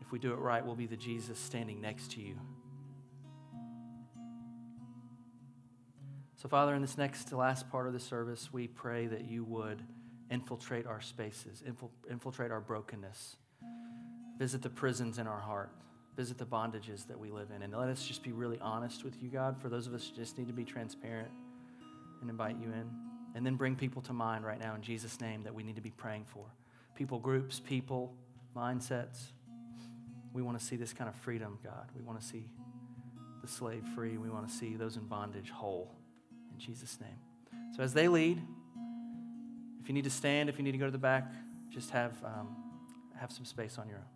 If 0.00 0.12
we 0.12 0.18
do 0.18 0.32
it 0.32 0.38
right, 0.38 0.64
we'll 0.64 0.76
be 0.76 0.86
the 0.86 0.96
Jesus 0.96 1.38
standing 1.38 1.80
next 1.80 2.12
to 2.12 2.20
you. 2.20 2.38
So, 6.36 6.48
Father, 6.48 6.74
in 6.74 6.82
this 6.82 6.96
next 6.96 7.24
to 7.28 7.36
last 7.36 7.68
part 7.70 7.88
of 7.88 7.92
the 7.92 7.98
service, 7.98 8.52
we 8.52 8.68
pray 8.68 9.06
that 9.08 9.24
you 9.24 9.42
would 9.44 9.82
infiltrate 10.30 10.86
our 10.86 11.00
spaces, 11.00 11.62
infiltrate 12.08 12.52
our 12.52 12.60
brokenness, 12.60 13.36
visit 14.38 14.62
the 14.62 14.70
prisons 14.70 15.18
in 15.18 15.26
our 15.26 15.40
heart, 15.40 15.72
visit 16.16 16.38
the 16.38 16.46
bondages 16.46 17.06
that 17.08 17.18
we 17.18 17.30
live 17.30 17.48
in, 17.54 17.62
and 17.62 17.74
let 17.74 17.88
us 17.88 18.04
just 18.04 18.22
be 18.22 18.32
really 18.32 18.58
honest 18.60 19.04
with 19.04 19.22
you, 19.22 19.28
God. 19.28 19.60
For 19.60 19.68
those 19.68 19.86
of 19.86 19.94
us 19.94 20.10
just 20.14 20.38
need 20.38 20.46
to 20.46 20.54
be 20.54 20.64
transparent 20.64 21.30
and 22.20 22.30
invite 22.30 22.56
you 22.60 22.68
in. 22.68 22.90
And 23.34 23.44
then 23.44 23.56
bring 23.56 23.76
people 23.76 24.00
to 24.02 24.14
mind 24.14 24.46
right 24.46 24.58
now 24.58 24.74
in 24.74 24.80
Jesus' 24.80 25.20
name 25.20 25.42
that 25.42 25.54
we 25.54 25.62
need 25.62 25.76
to 25.76 25.82
be 25.82 25.90
praying 25.90 26.24
for. 26.24 26.46
People 26.94 27.18
groups, 27.18 27.60
people, 27.60 28.14
mindsets. 28.56 29.26
We 30.32 30.40
want 30.40 30.58
to 30.58 30.64
see 30.64 30.76
this 30.76 30.94
kind 30.94 31.08
of 31.08 31.14
freedom, 31.16 31.58
God. 31.62 31.90
We 31.94 32.02
want 32.02 32.18
to 32.18 32.26
see 32.26 32.50
the 33.42 33.48
slave 33.48 33.84
free. 33.94 34.16
We 34.16 34.30
want 34.30 34.48
to 34.48 34.54
see 34.54 34.76
those 34.76 34.96
in 34.96 35.04
bondage 35.04 35.50
whole 35.50 35.94
in 36.54 36.58
Jesus' 36.58 36.98
name. 36.98 37.18
So 37.76 37.82
as 37.82 37.92
they 37.92 38.08
lead, 38.08 38.40
if 39.82 39.88
you 39.88 39.94
need 39.94 40.04
to 40.04 40.10
stand, 40.10 40.48
if 40.48 40.56
you 40.56 40.64
need 40.64 40.72
to 40.72 40.78
go 40.78 40.86
to 40.86 40.90
the 40.90 40.96
back, 40.96 41.30
just 41.68 41.90
have, 41.90 42.14
um, 42.24 42.56
have 43.20 43.30
some 43.30 43.44
space 43.44 43.76
on 43.76 43.86
your 43.86 43.98
own. 43.98 44.15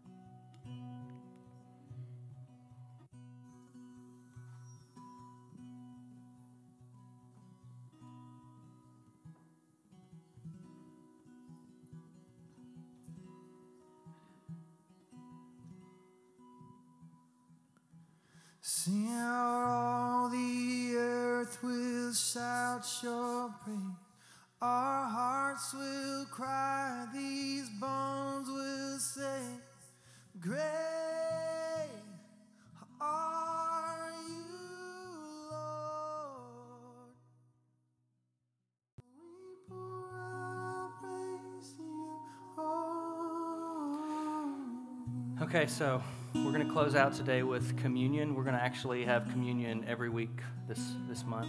Okay, 45.52 45.66
so 45.66 46.00
we're 46.32 46.52
going 46.52 46.64
to 46.64 46.72
close 46.72 46.94
out 46.94 47.12
today 47.12 47.42
with 47.42 47.76
communion. 47.76 48.36
We're 48.36 48.44
going 48.44 48.54
to 48.54 48.62
actually 48.62 49.04
have 49.04 49.28
communion 49.32 49.84
every 49.88 50.08
week 50.08 50.38
this, 50.68 50.92
this 51.08 51.24
month. 51.24 51.48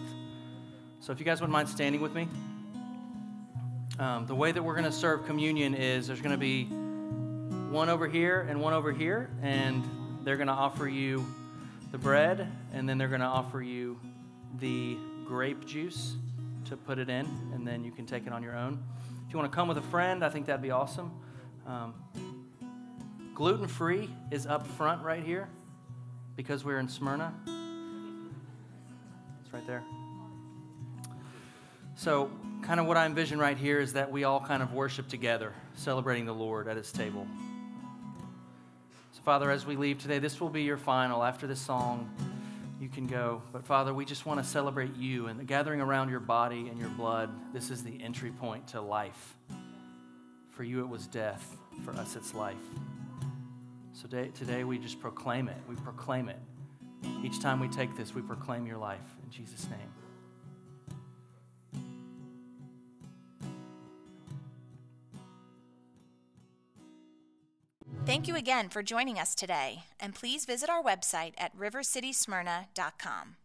So 1.02 1.12
if 1.12 1.20
you 1.20 1.26
guys 1.26 1.40
wouldn't 1.40 1.54
mind 1.54 1.70
standing 1.70 2.02
with 2.02 2.16
me. 2.16 2.28
Um, 4.00 4.26
the 4.26 4.34
way 4.34 4.52
that 4.54 4.64
we're 4.64 4.74
going 4.74 4.86
to 4.86 4.92
serve 4.92 5.28
communion 5.28 5.76
is 5.76 6.08
there's 6.08 6.20
going 6.20 6.34
to 6.34 6.40
be 6.40 6.64
one 6.66 7.90
over 7.90 8.08
here 8.08 8.48
and 8.50 8.60
one 8.60 8.74
over 8.74 8.92
here, 8.92 9.30
and 9.44 9.84
they're 10.24 10.38
going 10.38 10.48
to 10.48 10.54
offer 10.54 10.88
you 10.88 11.24
the 11.92 12.00
bread, 12.00 12.52
and 12.74 12.90
then 12.90 12.98
they're 12.98 13.08
going 13.08 13.22
to 13.22 13.28
offer 13.28 13.62
you 13.62 14.00
the 14.60 14.98
grape 15.28 15.64
juice 15.68 16.16
to 16.66 16.76
put 16.76 16.98
it 16.98 17.12
in, 17.12 17.28
and 17.54 17.68
then 17.68 17.84
you 17.84 17.92
can 17.92 18.08
take 18.08 18.26
it 18.26 18.34
on 18.34 18.42
your 18.42 18.58
own. 18.58 18.84
If 19.28 19.32
you 19.32 19.38
want 19.38 19.52
to 19.52 19.56
come 19.56 19.68
with 19.68 19.78
a 19.78 19.88
friend, 19.90 20.26
I 20.26 20.30
think 20.30 20.48
that'd 20.48 20.60
be 20.60 20.72
awesome. 20.72 21.12
Um, 21.68 21.94
Gluten 23.42 23.66
free 23.66 24.08
is 24.30 24.46
up 24.46 24.68
front 24.68 25.02
right 25.02 25.24
here 25.24 25.50
because 26.36 26.64
we're 26.64 26.78
in 26.78 26.88
Smyrna. 26.88 27.34
It's 29.44 29.52
right 29.52 29.66
there. 29.66 29.82
So, 31.96 32.30
kind 32.62 32.80
of 32.80 32.86
what 32.86 32.98
I 32.98 33.08
envision 33.08 33.40
right 33.40 33.58
here 33.58 33.80
is 33.80 33.94
that 33.94 34.12
we 34.12 34.26
all 34.26 34.40
kind 34.40 34.62
of 34.62 34.74
worship 34.74 35.08
together, 35.08 35.56
celebrating 35.74 36.26
the 36.26 36.36
Lord 36.36 36.68
at 36.68 36.78
his 36.78 36.92
table. 36.92 37.26
So, 39.14 39.22
Father, 39.24 39.50
as 39.50 39.66
we 39.66 39.76
leave 39.76 39.98
today, 39.98 40.20
this 40.20 40.40
will 40.40 40.50
be 40.50 40.62
your 40.62 40.78
final. 40.78 41.24
After 41.24 41.48
this 41.48 41.60
song, 41.60 42.12
you 42.80 42.90
can 42.90 43.08
go. 43.08 43.42
But, 43.52 43.66
Father, 43.66 43.92
we 43.92 44.06
just 44.06 44.28
want 44.28 44.40
to 44.40 44.46
celebrate 44.46 44.96
you 44.98 45.26
and 45.26 45.40
the 45.40 45.46
gathering 45.46 45.82
around 45.82 46.10
your 46.10 46.20
body 46.20 46.68
and 46.68 46.78
your 46.78 46.90
blood. 46.90 47.32
This 47.54 47.72
is 47.72 47.84
the 47.84 48.04
entry 48.04 48.30
point 48.30 48.68
to 48.68 48.82
life. 48.82 49.36
For 50.52 50.64
you, 50.64 50.82
it 50.82 50.88
was 50.88 51.08
death. 51.08 51.58
For 51.84 51.92
us, 51.94 52.16
it's 52.16 52.36
life. 52.36 52.54
So 53.94 54.08
today, 54.08 54.32
today 54.34 54.64
we 54.64 54.78
just 54.78 55.00
proclaim 55.00 55.48
it. 55.48 55.58
We 55.68 55.76
proclaim 55.76 56.30
it. 56.30 56.40
Each 57.24 57.40
time 57.40 57.60
we 57.60 57.68
take 57.68 57.96
this, 57.98 58.14
we 58.14 58.22
proclaim 58.22 58.66
your 58.66 58.78
life 58.78 59.00
in 59.24 59.30
Jesus' 59.30 59.68
name. 59.70 59.80
Thank 68.06 68.28
you 68.28 68.36
again 68.36 68.70
for 68.70 68.82
joining 68.82 69.20
us 69.20 69.36
today, 69.36 69.84
and 70.00 70.16
please 70.16 70.46
visit 70.46 70.70
our 70.70 70.82
website 70.82 71.34
at 71.38 71.56
rivercitysmyrna.com. 71.56 73.36